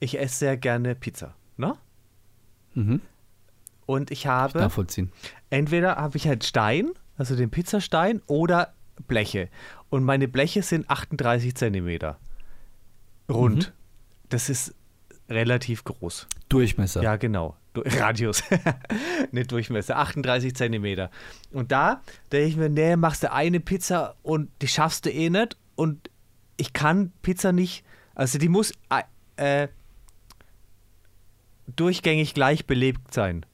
ich 0.00 0.18
esse 0.18 0.36
sehr 0.36 0.56
gerne 0.56 0.94
Pizza. 0.94 1.34
Ne? 1.56 1.76
Mhm. 2.74 3.00
Und 3.86 4.10
ich 4.10 4.26
habe 4.26 4.58
Nachvollziehen. 4.58 5.12
entweder 5.50 5.96
habe 5.96 6.16
ich 6.16 6.26
halt 6.26 6.44
Stein, 6.44 6.90
also 7.16 7.36
den 7.36 7.50
Pizzastein, 7.50 8.20
oder 8.26 8.72
Bleche. 9.08 9.48
Und 9.90 10.04
meine 10.04 10.28
Bleche 10.28 10.62
sind 10.62 10.88
38 10.90 11.54
Zentimeter. 11.54 12.18
Rund. 13.30 13.68
Mhm. 13.68 13.72
Das 14.28 14.48
ist 14.48 14.74
relativ 15.28 15.84
groß. 15.84 16.26
Durchmesser. 16.48 17.02
Ja, 17.02 17.16
genau. 17.16 17.56
Du- 17.74 17.80
Radius. 17.86 18.42
Nicht 19.32 19.50
Durchmesser. 19.52 19.96
38 19.98 20.54
Zentimeter. 20.54 21.10
Und 21.52 21.72
da 21.72 22.02
denke 22.30 22.48
ich 22.48 22.56
mir, 22.56 22.68
nee, 22.68 22.96
machst 22.96 23.22
du 23.22 23.32
eine 23.32 23.60
Pizza 23.60 24.16
und 24.22 24.50
die 24.60 24.68
schaffst 24.68 25.06
du 25.06 25.10
eh 25.10 25.30
nicht. 25.30 25.56
Und 25.74 26.10
ich 26.56 26.72
kann 26.72 27.12
Pizza 27.22 27.52
nicht, 27.52 27.84
also 28.14 28.38
die 28.38 28.48
muss 28.50 28.72
äh, 29.36 29.68
durchgängig 31.76 32.34
gleich 32.34 32.66
belebt 32.66 33.14
sein. 33.14 33.46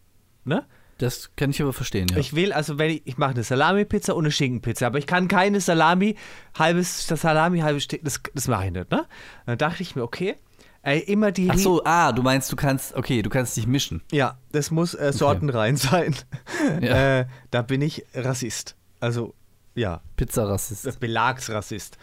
Ne? 0.45 0.65
Das 0.99 1.31
kann 1.37 1.51
ich 1.51 1.63
aber 1.63 1.73
verstehen, 1.73 2.09
ja. 2.11 2.17
Ich 2.19 2.35
will, 2.35 2.53
also 2.53 2.77
wenn 2.79 2.91
ich, 2.91 3.03
ich 3.07 3.19
mache 3.19 3.31
eine 3.31 3.45
Salami-Pizza 3.45 4.17
und 4.17 4.25
eine 4.25 4.33
Schinkenpizza, 4.33 4.87
aber 4.87 4.99
ich 4.99 5.07
kann 5.07 5.29
keine 5.29 5.61
Salami, 5.61 6.17
halbes 6.59 7.07
Salami, 7.07 7.61
halbes 7.61 7.85
Stück, 7.85 8.01
das, 8.03 8.21
das 8.35 8.49
mache 8.49 8.67
ich 8.67 8.73
nicht, 8.73 8.91
ne? 8.91 9.07
Dann 9.47 9.59
dachte 9.59 9.83
ich 9.83 9.95
mir, 9.95 10.03
okay, 10.03 10.35
ey, 10.83 10.99
immer 10.99 11.31
die 11.31 11.51
Ach 11.51 11.57
so, 11.57 11.83
ah, 11.85 12.11
du 12.11 12.23
meinst, 12.23 12.51
du 12.51 12.57
kannst, 12.57 12.95
okay, 12.95 13.23
du 13.23 13.31
kannst 13.31 13.57
dich 13.57 13.69
mischen. 13.69 14.03
Ja, 14.11 14.39
das 14.51 14.73
muss 14.73 14.95
äh, 14.95 15.13
sortenrein 15.13 15.77
sein. 15.77 16.15
Ja. 16.81 17.21
Äh, 17.21 17.27
da 17.51 17.63
bin 17.63 17.81
ich 17.81 18.05
Rassist. 18.15 18.77
Also, 19.01 19.35
ja, 19.75 20.01
Pizzarassist. 20.17 20.99
Belagsrassist. 20.99 21.99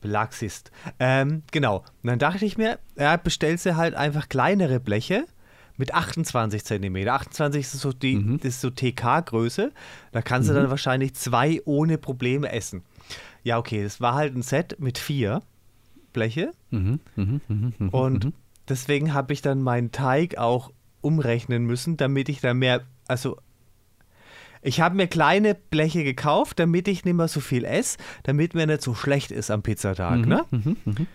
Belagsist. 0.00 0.70
Ähm, 0.98 1.42
genau. 1.50 1.78
Und 2.02 2.08
dann 2.08 2.18
dachte 2.18 2.44
ich 2.44 2.56
mir, 2.56 2.78
ja, 2.96 3.16
bestellst 3.16 3.66
du 3.66 3.76
halt 3.76 3.94
einfach 3.94 4.28
kleinere 4.28 4.80
Bleche 4.80 5.26
mit 5.80 5.94
28 5.94 6.64
Zentimeter. 6.64 7.14
28 7.14 7.62
ist 7.62 7.72
so 7.72 7.92
die 7.92 8.16
Mhm. 8.16 8.36
das 8.38 8.54
ist 8.54 8.60
so 8.60 8.70
TK-Größe. 8.70 9.72
Da 10.12 10.22
kannst 10.22 10.48
du 10.48 10.54
dann 10.54 10.70
wahrscheinlich 10.70 11.14
zwei 11.14 11.60
ohne 11.64 11.98
Probleme 11.98 12.52
essen. 12.52 12.82
Ja, 13.42 13.58
okay, 13.58 13.82
das 13.82 14.00
war 14.00 14.14
halt 14.14 14.36
ein 14.36 14.42
Set 14.42 14.76
mit 14.78 14.98
vier 14.98 15.42
Bleche. 16.12 16.52
Mhm, 16.70 17.00
mhm, 17.16 17.40
mhm, 17.48 17.72
mhm, 17.78 17.88
Und 17.88 18.24
mhm. 18.26 18.32
deswegen 18.68 19.14
habe 19.14 19.32
ich 19.32 19.42
dann 19.42 19.62
meinen 19.62 19.90
Teig 19.90 20.36
auch 20.36 20.70
umrechnen 21.00 21.64
müssen, 21.64 21.96
damit 21.96 22.28
ich 22.28 22.40
da 22.40 22.52
mehr, 22.52 22.82
also 23.08 23.38
ich 24.62 24.82
habe 24.82 24.94
mir 24.94 25.06
kleine 25.06 25.54
Bleche 25.54 26.04
gekauft, 26.04 26.58
damit 26.58 26.86
ich 26.88 27.06
nicht 27.06 27.14
mehr 27.14 27.28
so 27.28 27.40
viel 27.40 27.64
esse, 27.64 27.96
damit 28.24 28.54
mir 28.54 28.66
nicht 28.66 28.82
so 28.82 28.94
schlecht 28.94 29.30
ist 29.30 29.50
am 29.50 29.62
Pizzatag. 29.62 30.26
Ne? 30.26 30.44
Mhm, 30.50 30.76
mhm. 30.84 31.06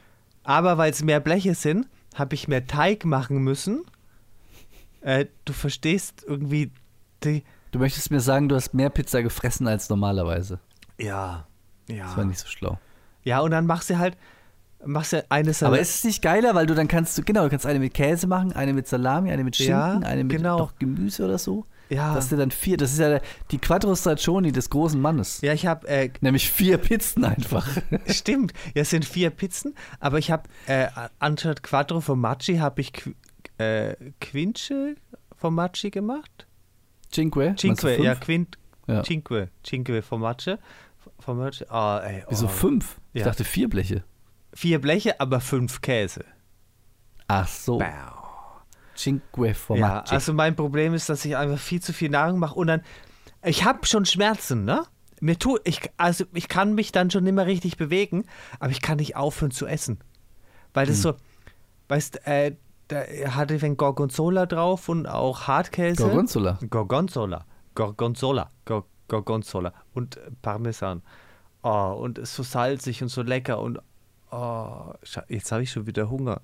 Aber 0.44 0.80
weil 0.80 0.92
es 0.92 1.04
mehr 1.04 1.20
Bleche 1.20 1.54
sind, 1.54 1.88
habe 2.16 2.34
ich 2.34 2.48
mehr 2.48 2.66
Teig 2.66 3.06
machen 3.06 3.38
müssen. 3.44 3.84
Äh, 5.06 5.28
du 5.46 5.54
verstehst 5.54 6.26
irgendwie 6.28 6.72
die. 7.24 7.44
Du 7.72 7.78
möchtest 7.80 8.10
mir 8.10 8.20
sagen, 8.22 8.50
du 8.50 8.56
hast 8.56 8.74
mehr 8.74 8.90
Pizza 8.90 9.22
gefressen 9.22 9.68
als 9.68 9.88
normalerweise. 9.90 10.60
Ja. 11.00 11.46
Ja. 11.88 12.06
Das 12.06 12.18
war 12.18 12.26
nicht 12.26 12.40
so 12.40 12.48
schlau. 12.48 12.80
ja, 13.24 13.40
und 13.42 13.52
dann 13.52 13.68
machst 13.68 13.90
du 13.92 14.00
halt, 14.00 14.18
machst 14.84 15.14
du 15.14 15.24
eine 15.30 15.50
Aber 15.50 15.54
Salat. 15.54 15.80
ist 15.80 15.96
es 15.96 16.04
nicht 16.06 16.22
geiler, 16.24 16.56
weil 16.56 16.66
du 16.66 16.74
dann 16.74 16.88
kannst 16.88 17.16
du, 17.18 17.22
genau, 17.24 17.44
du 17.44 17.50
kannst 17.52 17.68
eine 17.68 17.78
mit 17.78 17.94
Käse 17.94 18.26
machen, 18.26 18.54
eine 18.54 18.74
mit 18.74 18.88
Salami, 18.88 19.32
eine 19.32 19.44
mit 19.44 19.56
Schinken, 19.56 19.72
Ja, 19.74 20.00
eine 20.00 20.24
mit 20.24 20.38
genau. 20.38 20.58
noch 20.58 20.80
Gemüse 20.80 21.26
oder 21.26 21.38
so. 21.38 21.66
Ja. 21.90 22.16
Dass 22.16 22.30
der 22.30 22.40
dann 22.40 22.50
vier, 22.50 22.78
das 22.78 22.94
ist 22.94 22.98
ja 23.00 23.20
die 23.52 23.60
Quattro 23.60 23.96
Stagioni 23.96 24.52
des 24.52 24.72
großen 24.72 25.00
Mannes. 25.00 25.42
Ja, 25.42 25.54
ich 25.54 25.68
habe, 25.68 25.88
äh, 25.88 26.10
Nämlich 26.22 26.50
vier 26.50 26.80
Pizzen 26.80 27.24
einfach. 27.24 27.68
stimmt, 28.08 28.54
ja, 28.74 28.82
es 28.82 28.90
sind 28.90 29.06
vier 29.06 29.30
Pizzen, 29.30 29.76
aber 30.00 30.18
ich 30.18 30.32
habe, 30.32 30.44
äh, 30.66 30.88
anstatt 31.20 31.62
Quattro 31.62 32.02
Formaggi 32.02 32.58
habe 32.58 32.82
ich 32.82 32.92
äh, 33.58 33.96
Quince 34.22 34.96
Formaggi 35.36 35.90
gemacht. 35.92 36.48
Cinque? 37.12 37.52
Du 37.52 37.56
Cinque, 37.56 38.02
ja, 38.04 38.16
Quint, 38.16 38.58
Ja. 38.88 39.04
Cinque, 39.04 39.50
Cinque 39.64 40.02
Formaggi. 40.02 40.56
Formaggi, 41.20 41.66
ah, 41.70 42.00
ey, 42.04 42.24
oh. 42.26 42.28
Wieso 42.32 42.48
fünf? 42.48 43.00
Ich 43.14 43.20
Ja. 43.22 43.26
dachte 43.28 43.44
vier 43.44 43.70
Bleche. 43.70 44.04
Vier 44.54 44.80
Bleche, 44.82 45.20
aber 45.20 45.40
fünf 45.40 45.82
Käse. 45.82 46.26
Ach 47.28 47.48
so. 47.48 47.80
Wow. 47.80 48.62
Cinque 48.96 49.48
Ja, 49.48 49.54
Formaggi. 49.54 50.14
also 50.14 50.34
mein 50.34 50.56
Problem 50.56 50.94
ist, 50.94 51.10
dass 51.10 51.26
ich 51.26 51.36
einfach 51.36 51.60
viel 51.60 51.82
zu 51.82 51.94
viel 51.94 52.10
Nahrung 52.10 52.40
mache 52.40 52.56
und 52.56 52.68
dann, 52.68 52.82
ich 53.44 53.64
habe 53.66 53.86
schon 53.86 54.06
Schmerzen, 54.06 54.64
ne? 54.66 54.84
Mir 55.22 55.40
tut, 55.40 55.62
ich, 55.64 55.82
also 55.98 56.26
ich 56.34 56.48
kann 56.50 56.76
mich 56.76 56.92
dann 56.92 57.10
schon 57.10 57.24
nicht 57.24 57.34
mehr 57.34 57.46
richtig 57.46 57.78
bewegen, 57.78 58.26
aber 58.60 58.72
ich 58.72 58.82
kann 58.82 58.98
nicht 58.98 59.16
aufhören 59.16 59.52
zu 59.52 59.66
essen. 59.66 60.00
Weil 60.74 60.86
Hm. 60.88 60.94
das 60.94 61.02
so, 61.02 61.14
weißt 61.88 62.26
äh, 62.28 62.56
da 62.88 63.04
hatte 63.36 63.56
ich 63.56 63.64
ein 63.64 63.78
Gorgonzola 63.78 64.46
drauf 64.46 64.90
und 64.90 65.08
auch 65.08 65.48
Hartkäse. 65.48 66.04
Gorgonzola. 66.04 66.60
Gorgonzola. 66.70 67.46
Gorgonzola. 67.74 68.50
Gor 68.66 68.86
Gorgonzola. 69.08 69.74
Und 69.94 70.18
äh, 70.18 70.32
Parmesan. 70.42 71.02
Oh, 71.64 71.98
und 72.00 72.18
ist 72.18 72.36
so 72.36 72.44
salzig 72.44 73.02
und 73.02 73.10
so 73.10 73.22
lecker 73.22 73.60
und 73.60 73.80
oh, 74.32 74.94
jetzt 75.28 75.52
habe 75.52 75.64
ich 75.64 75.72
schon 75.72 75.88
wieder 75.88 76.10
Hunger. 76.10 76.42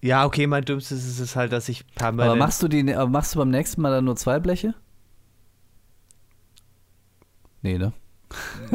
Ja, 0.00 0.24
okay, 0.24 0.46
mein 0.46 0.64
Dümmstes 0.64 1.06
ist 1.06 1.20
es 1.20 1.36
halt, 1.36 1.52
dass 1.52 1.68
ich 1.68 1.86
permanent. 1.94 2.30
Aber 2.32 2.38
machst 2.38 2.62
du, 2.62 2.68
die, 2.68 2.94
aber 2.94 3.10
machst 3.10 3.34
du 3.34 3.38
beim 3.38 3.50
nächsten 3.50 3.82
Mal 3.82 3.90
dann 3.90 4.04
nur 4.04 4.16
zwei 4.16 4.40
Bleche? 4.40 4.74
Nee, 7.60 7.78
ne? 7.78 7.92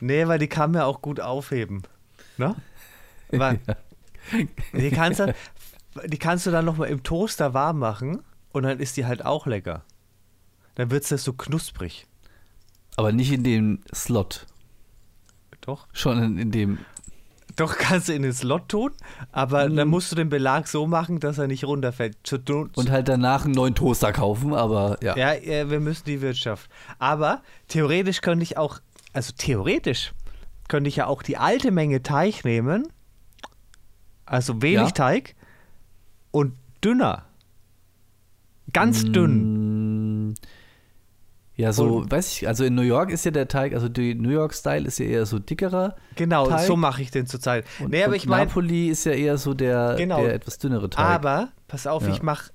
Nee, 0.00 0.26
weil 0.26 0.38
die 0.38 0.48
kann 0.48 0.72
man 0.72 0.80
ja 0.80 0.86
auch 0.86 1.00
gut 1.00 1.20
aufheben. 1.20 1.82
Ne? 2.36 2.54
Weil, 3.30 3.60
die, 4.72 4.90
kannst 4.90 5.20
du, 5.20 5.34
die 6.06 6.18
kannst 6.18 6.46
du 6.46 6.50
dann 6.50 6.64
nochmal 6.64 6.88
im 6.88 7.02
Toaster 7.02 7.54
warm 7.54 7.78
machen 7.78 8.22
und 8.52 8.62
dann 8.64 8.78
ist 8.80 8.96
die 8.96 9.06
halt 9.06 9.24
auch 9.24 9.46
lecker. 9.46 9.84
Dann 10.74 10.90
wird 10.90 11.10
es 11.10 11.24
so 11.24 11.32
knusprig. 11.32 12.06
Aber 12.96 13.12
nicht 13.12 13.32
in 13.32 13.42
dem 13.42 13.80
Slot. 13.94 14.46
Doch. 15.60 15.86
Schon 15.92 16.22
in, 16.22 16.38
in 16.38 16.50
dem. 16.50 16.78
Doch 17.56 17.78
kannst 17.78 18.08
du 18.08 18.12
in 18.14 18.22
den 18.22 18.32
Slot 18.32 18.68
tun, 18.68 18.90
aber 19.30 19.68
Mhm. 19.68 19.76
dann 19.76 19.88
musst 19.88 20.10
du 20.10 20.16
den 20.16 20.28
Belag 20.28 20.66
so 20.66 20.86
machen, 20.88 21.20
dass 21.20 21.38
er 21.38 21.46
nicht 21.46 21.64
runterfällt. 21.64 22.16
Und 22.74 22.90
halt 22.90 23.08
danach 23.08 23.44
einen 23.44 23.54
neuen 23.54 23.76
Toaster 23.76 24.12
kaufen, 24.12 24.52
aber 24.54 24.98
ja. 25.02 25.16
ja, 25.16 25.32
äh, 25.34 25.70
wir 25.70 25.78
müssen 25.78 26.04
die 26.06 26.20
Wirtschaft. 26.20 26.68
Aber 26.98 27.42
theoretisch 27.68 28.20
könnte 28.22 28.42
ich 28.42 28.58
auch, 28.58 28.80
also 29.12 29.32
theoretisch 29.38 30.12
könnte 30.66 30.88
ich 30.88 30.96
ja 30.96 31.06
auch 31.06 31.22
die 31.22 31.36
alte 31.36 31.70
Menge 31.70 32.02
Teig 32.02 32.44
nehmen, 32.44 32.88
also 34.26 34.62
wenig 34.62 34.76
Ja. 34.88 34.90
Teig 34.90 35.34
und 36.30 36.54
dünner. 36.82 37.24
Ganz 38.72 39.04
dünn. 39.04 40.30
Mm, 40.30 40.34
Ja, 41.56 41.72
so, 41.72 41.98
Und- 41.98 42.10
weiß 42.10 42.32
ich, 42.32 42.48
also 42.48 42.64
in 42.64 42.74
New 42.74 42.82
York 42.82 43.10
ist 43.10 43.24
ja 43.24 43.30
der 43.30 43.46
Teig, 43.46 43.74
also 43.74 43.88
die 43.88 44.16
New 44.16 44.30
York-Style 44.30 44.88
ist 44.88 44.98
ja 44.98 45.06
eher 45.06 45.24
so 45.24 45.38
dickerer. 45.38 45.94
Genau, 46.16 46.48
Teig. 46.48 46.66
so 46.66 46.74
mache 46.74 47.00
ich 47.00 47.12
den 47.12 47.26
zurzeit. 47.28 47.64
Und, 47.78 47.90
Nee, 47.92 48.02
aber 48.02 48.16
ich 48.16 48.26
meine, 48.26 48.46
Napoli 48.46 48.88
ist 48.88 49.04
ja 49.04 49.12
eher 49.12 49.38
so 49.38 49.54
der, 49.54 49.94
Genau. 49.96 50.20
der 50.20 50.34
etwas 50.34 50.58
dünnere 50.58 50.90
Teig. 50.90 51.04
aber 51.06 51.52
pass 51.68 51.86
auf, 51.86 52.08
Ja. 52.08 52.12
ich 52.12 52.22
mache 52.24 52.50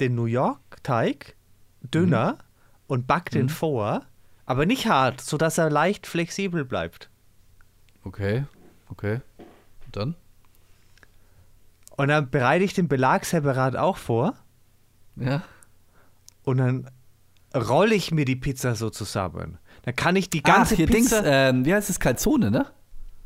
den 0.00 0.14
New 0.14 0.24
York-Teig 0.24 1.36
dünner 1.82 2.32
Mhm. 2.32 2.38
und 2.86 3.06
back 3.06 3.30
den 3.32 3.50
vor, 3.50 4.06
aber 4.46 4.64
nicht 4.64 4.86
hart, 4.86 5.20
sodass 5.20 5.58
er 5.58 5.68
leicht 5.68 6.06
flexibel 6.06 6.64
bleibt. 6.64 7.10
Okay, 8.02 8.44
okay. 8.88 9.20
Und 9.84 9.94
dann? 9.94 10.14
Und 11.98 12.08
dann 12.08 12.30
bereite 12.30 12.64
ich 12.64 12.72
den 12.74 12.88
Belag 12.88 13.24
separat 13.26 13.76
auch 13.76 13.96
vor 13.98 14.34
Ja. 15.16 15.42
und 16.44 16.56
dann 16.58 16.90
rolle 17.54 17.94
ich 17.94 18.10
mir 18.12 18.24
die 18.24 18.36
Pizza 18.36 18.74
so 18.74 18.88
zusammen. 18.88 19.58
Dann 19.82 19.94
kann 19.96 20.16
ich 20.16 20.30
die 20.30 20.42
ganze 20.42 20.74
Ach, 20.74 20.76
hier 20.78 20.86
Dings, 20.86 21.08
Pizza. 21.10 21.24
ähm, 21.26 21.64
wie 21.66 21.74
heißt 21.74 21.90
es, 21.90 21.98
Calzone, 22.00 22.50
ne? 22.50 22.66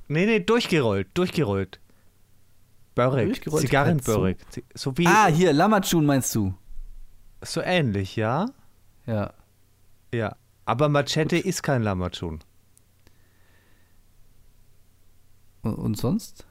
nee, 0.08 0.26
nee, 0.26 0.40
durchgerollt, 0.40 1.08
durchgerollt. 1.14 1.78
Börek, 2.94 3.42
Zigarrenbörek. 3.58 4.38
Zi- 4.50 4.64
So 4.74 4.96
wie, 4.98 5.06
Ah, 5.06 5.26
hier, 5.28 5.52
Lamachun 5.52 6.04
meinst 6.04 6.35
du? 6.35 6.54
so 7.42 7.61
ähnlich, 7.62 8.16
ja? 8.16 8.46
Ja. 9.06 9.32
Ja. 10.14 10.37
Aber 10.64 10.88
Machete 10.88 11.37
ist 11.38 11.62
kein 11.62 11.82
Lamachun. 11.82 12.40
Und 15.62 15.96
sonst? 15.96 16.46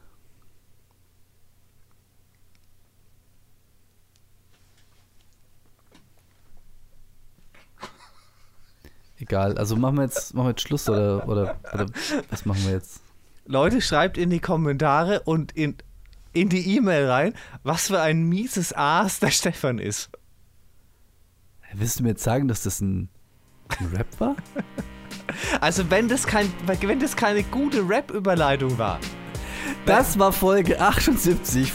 Egal, 9.21 9.57
also 9.57 9.75
machen 9.75 9.97
wir 9.97 10.03
jetzt, 10.03 10.33
machen 10.33 10.47
wir 10.47 10.49
jetzt 10.51 10.61
Schluss 10.61 10.89
oder, 10.89 11.27
oder, 11.27 11.55
oder 11.73 11.85
was 12.29 12.45
machen 12.45 12.63
wir 12.65 12.71
jetzt? 12.71 13.01
Leute, 13.45 13.79
schreibt 13.81 14.17
in 14.17 14.31
die 14.31 14.39
Kommentare 14.39 15.21
und 15.21 15.51
in, 15.51 15.75
in 16.33 16.49
die 16.49 16.75
E-Mail 16.75 17.07
rein, 17.09 17.33
was 17.63 17.87
für 17.87 18.01
ein 18.01 18.23
mieses 18.23 18.73
Aas 18.73 19.19
der 19.19 19.29
Stefan 19.29 19.77
ist. 19.77 20.09
Willst 21.73 21.99
du 21.99 22.03
mir 22.03 22.09
jetzt 22.09 22.23
sagen, 22.23 22.47
dass 22.47 22.63
das 22.63 22.81
ein, 22.81 23.09
ein 23.79 23.87
Rap 23.95 24.07
war? 24.19 24.35
Also 25.61 25.89
wenn 25.89 26.09
das, 26.09 26.27
kein, 26.27 26.51
wenn 26.65 26.99
das 26.99 27.15
keine 27.15 27.43
gute 27.43 27.87
Rap-Überleitung 27.87 28.77
war, 28.77 28.99
Das 29.85 30.19
war 30.19 30.31
Folge 30.33 30.79
78 30.79 31.71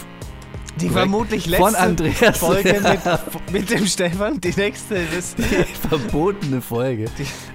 die 0.77 0.89
vermutlich 0.89 1.45
letzte 1.45 1.65
Von 1.65 1.75
Andreas. 1.75 2.37
Folge 2.37 2.81
mit, 3.51 3.53
mit 3.53 3.69
dem 3.69 3.85
Stefan, 3.85 4.39
die 4.39 4.53
nächste 4.55 4.95
ist... 4.95 5.37
verbotene 5.89 6.61
Folge. 6.61 7.05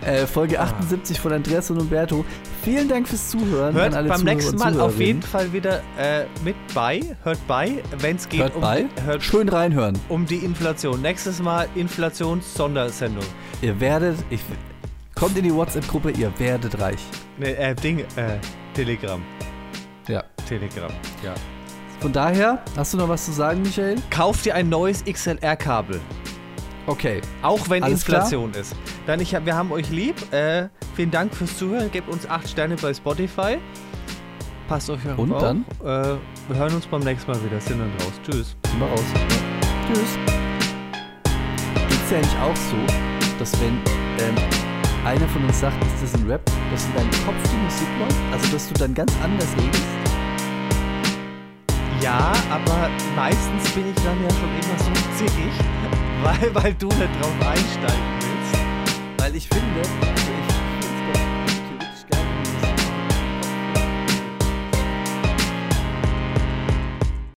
Äh, 0.05 0.27
Folge 0.27 0.61
78 0.61 1.21
von 1.21 1.33
Andreas 1.33 1.71
und 1.71 1.81
Umberto. 1.81 2.25
Vielen 2.63 2.89
Dank 2.89 3.09
fürs 3.09 3.31
Zuhören. 3.31 3.75
Hört 3.75 3.93
beim 3.93 4.07
Zuhörer 4.07 4.25
nächsten 4.25 4.57
Mal 4.57 4.81
auf 4.81 4.99
jeden 4.99 5.23
Fall 5.23 5.53
wieder 5.53 5.83
äh, 5.99 6.25
mit 6.45 6.57
bei, 6.75 7.01
hört 7.25 7.45
bei, 7.47 7.83
wenn 7.99 8.17
es 8.17 8.29
geht 8.29 8.41
Hört 8.41 8.55
um, 8.55 8.61
bei. 8.61 8.83
Die, 8.83 9.03
hört 9.03 9.23
Schön 9.23 9.49
reinhören. 9.49 9.99
um 10.09 10.27
die 10.27 10.37
Inflation. 10.37 11.01
Nächstes 11.01 11.41
Mal 11.41 11.69
Inflations-Sondersendung. 11.75 13.25
Ihr 13.63 13.79
werdet, 13.81 14.17
ich, 14.31 14.41
kommt 15.15 15.37
in 15.37 15.45
die 15.45 15.55
WhatsApp-Gruppe, 15.55 16.11
ihr 16.13 16.33
werdet 16.39 16.81
reich. 16.81 17.01
Ne, 17.39 17.57
äh, 17.57 17.75
Ding, 17.75 18.01
äh, 18.17 18.39
Telegram. 18.75 19.21
Ja. 20.09 20.25
Telegram, 20.49 20.91
ja. 21.23 21.35
Von 22.03 22.13
daher, 22.13 22.59
hast 22.77 22.93
du 22.93 22.99
noch 22.99 23.09
was 23.09 23.25
zu 23.27 23.31
sagen, 23.31 23.63
Michael? 23.63 23.95
Kauf 24.11 24.43
dir 24.43 24.57
ein 24.57 24.69
neues 24.69 25.05
XLR-Kabel. 25.05 26.01
Okay. 26.89 27.21
Auch 27.43 27.71
wenn 27.71 27.85
Alles 27.85 28.05
klar? 28.05 28.23
Inflation 28.25 28.51
ist. 28.55 28.75
Dann, 29.07 29.21
ich, 29.21 29.33
wir 29.33 29.55
haben 29.55 29.71
euch 29.71 29.89
lieb. 29.89 30.17
Äh, 30.33 30.69
vielen 30.97 31.13
Dank 31.13 31.33
fürs 31.33 31.57
Zuhören. 31.57 31.93
Gebt 31.93 32.09
uns 32.09 32.29
8 32.29 32.49
Sterne 32.49 32.75
bei 32.75 32.93
Spotify. 32.93 33.59
Passt 34.67 34.91
euch 34.91 34.99
auf. 35.09 35.17
Und 35.17 35.33
auf. 35.33 35.43
dann? 35.43 35.65
Äh, 35.81 36.19
wir 36.49 36.57
hören 36.57 36.75
uns 36.75 36.87
beim 36.87 37.03
nächsten 37.03 37.31
Mal 37.31 37.45
wieder. 37.45 37.61
Sind 37.61 37.79
dann 37.79 37.93
raus. 38.01 38.21
Tschüss. 38.25 38.57
Sind 38.67 38.81
wir 38.81 38.87
raus. 38.89 39.05
Tschüss. 39.87 40.19
Geht's 41.89 42.11
ja 42.11 42.17
eigentlich 42.17 42.39
auch 42.39 42.57
so, 42.57 43.39
dass 43.39 43.53
wenn 43.61 43.79
ähm, 44.19 44.35
einer 45.05 45.29
von 45.29 45.45
uns 45.45 45.61
sagt, 45.61 45.77
ist 45.85 46.03
das 46.03 46.21
ein 46.21 46.29
Rap, 46.29 46.45
dass 46.73 46.85
in 46.85 46.95
deinem 46.95 47.11
Kopf 47.25 47.49
die 47.49 47.63
Musik 47.63 47.89
läuft? 48.01 48.33
Also, 48.33 48.53
dass 48.55 48.69
du 48.69 48.75
dann 48.75 48.93
ganz 48.93 49.13
anders 49.23 49.49
redest? 49.57 50.02
Ja, 52.03 52.33
aber 52.51 52.91
meistens 53.15 53.71
bin 53.71 53.85
ich 53.89 54.03
dann 54.03 54.21
ja 54.21 54.31
schon 54.31 54.51
immer 54.51 54.77
so 54.77 54.91
zickig, 55.17 55.53
weil, 56.25 56.53
weil 56.53 56.75
du 56.75 56.89
nicht 56.89 57.21
drauf 57.21 57.47
einsteigen 57.47 58.19
willst. 58.19 58.61
Weil 59.19 59.37
ich 59.37 59.47
finde, 59.47 59.83
ich 59.83 60.52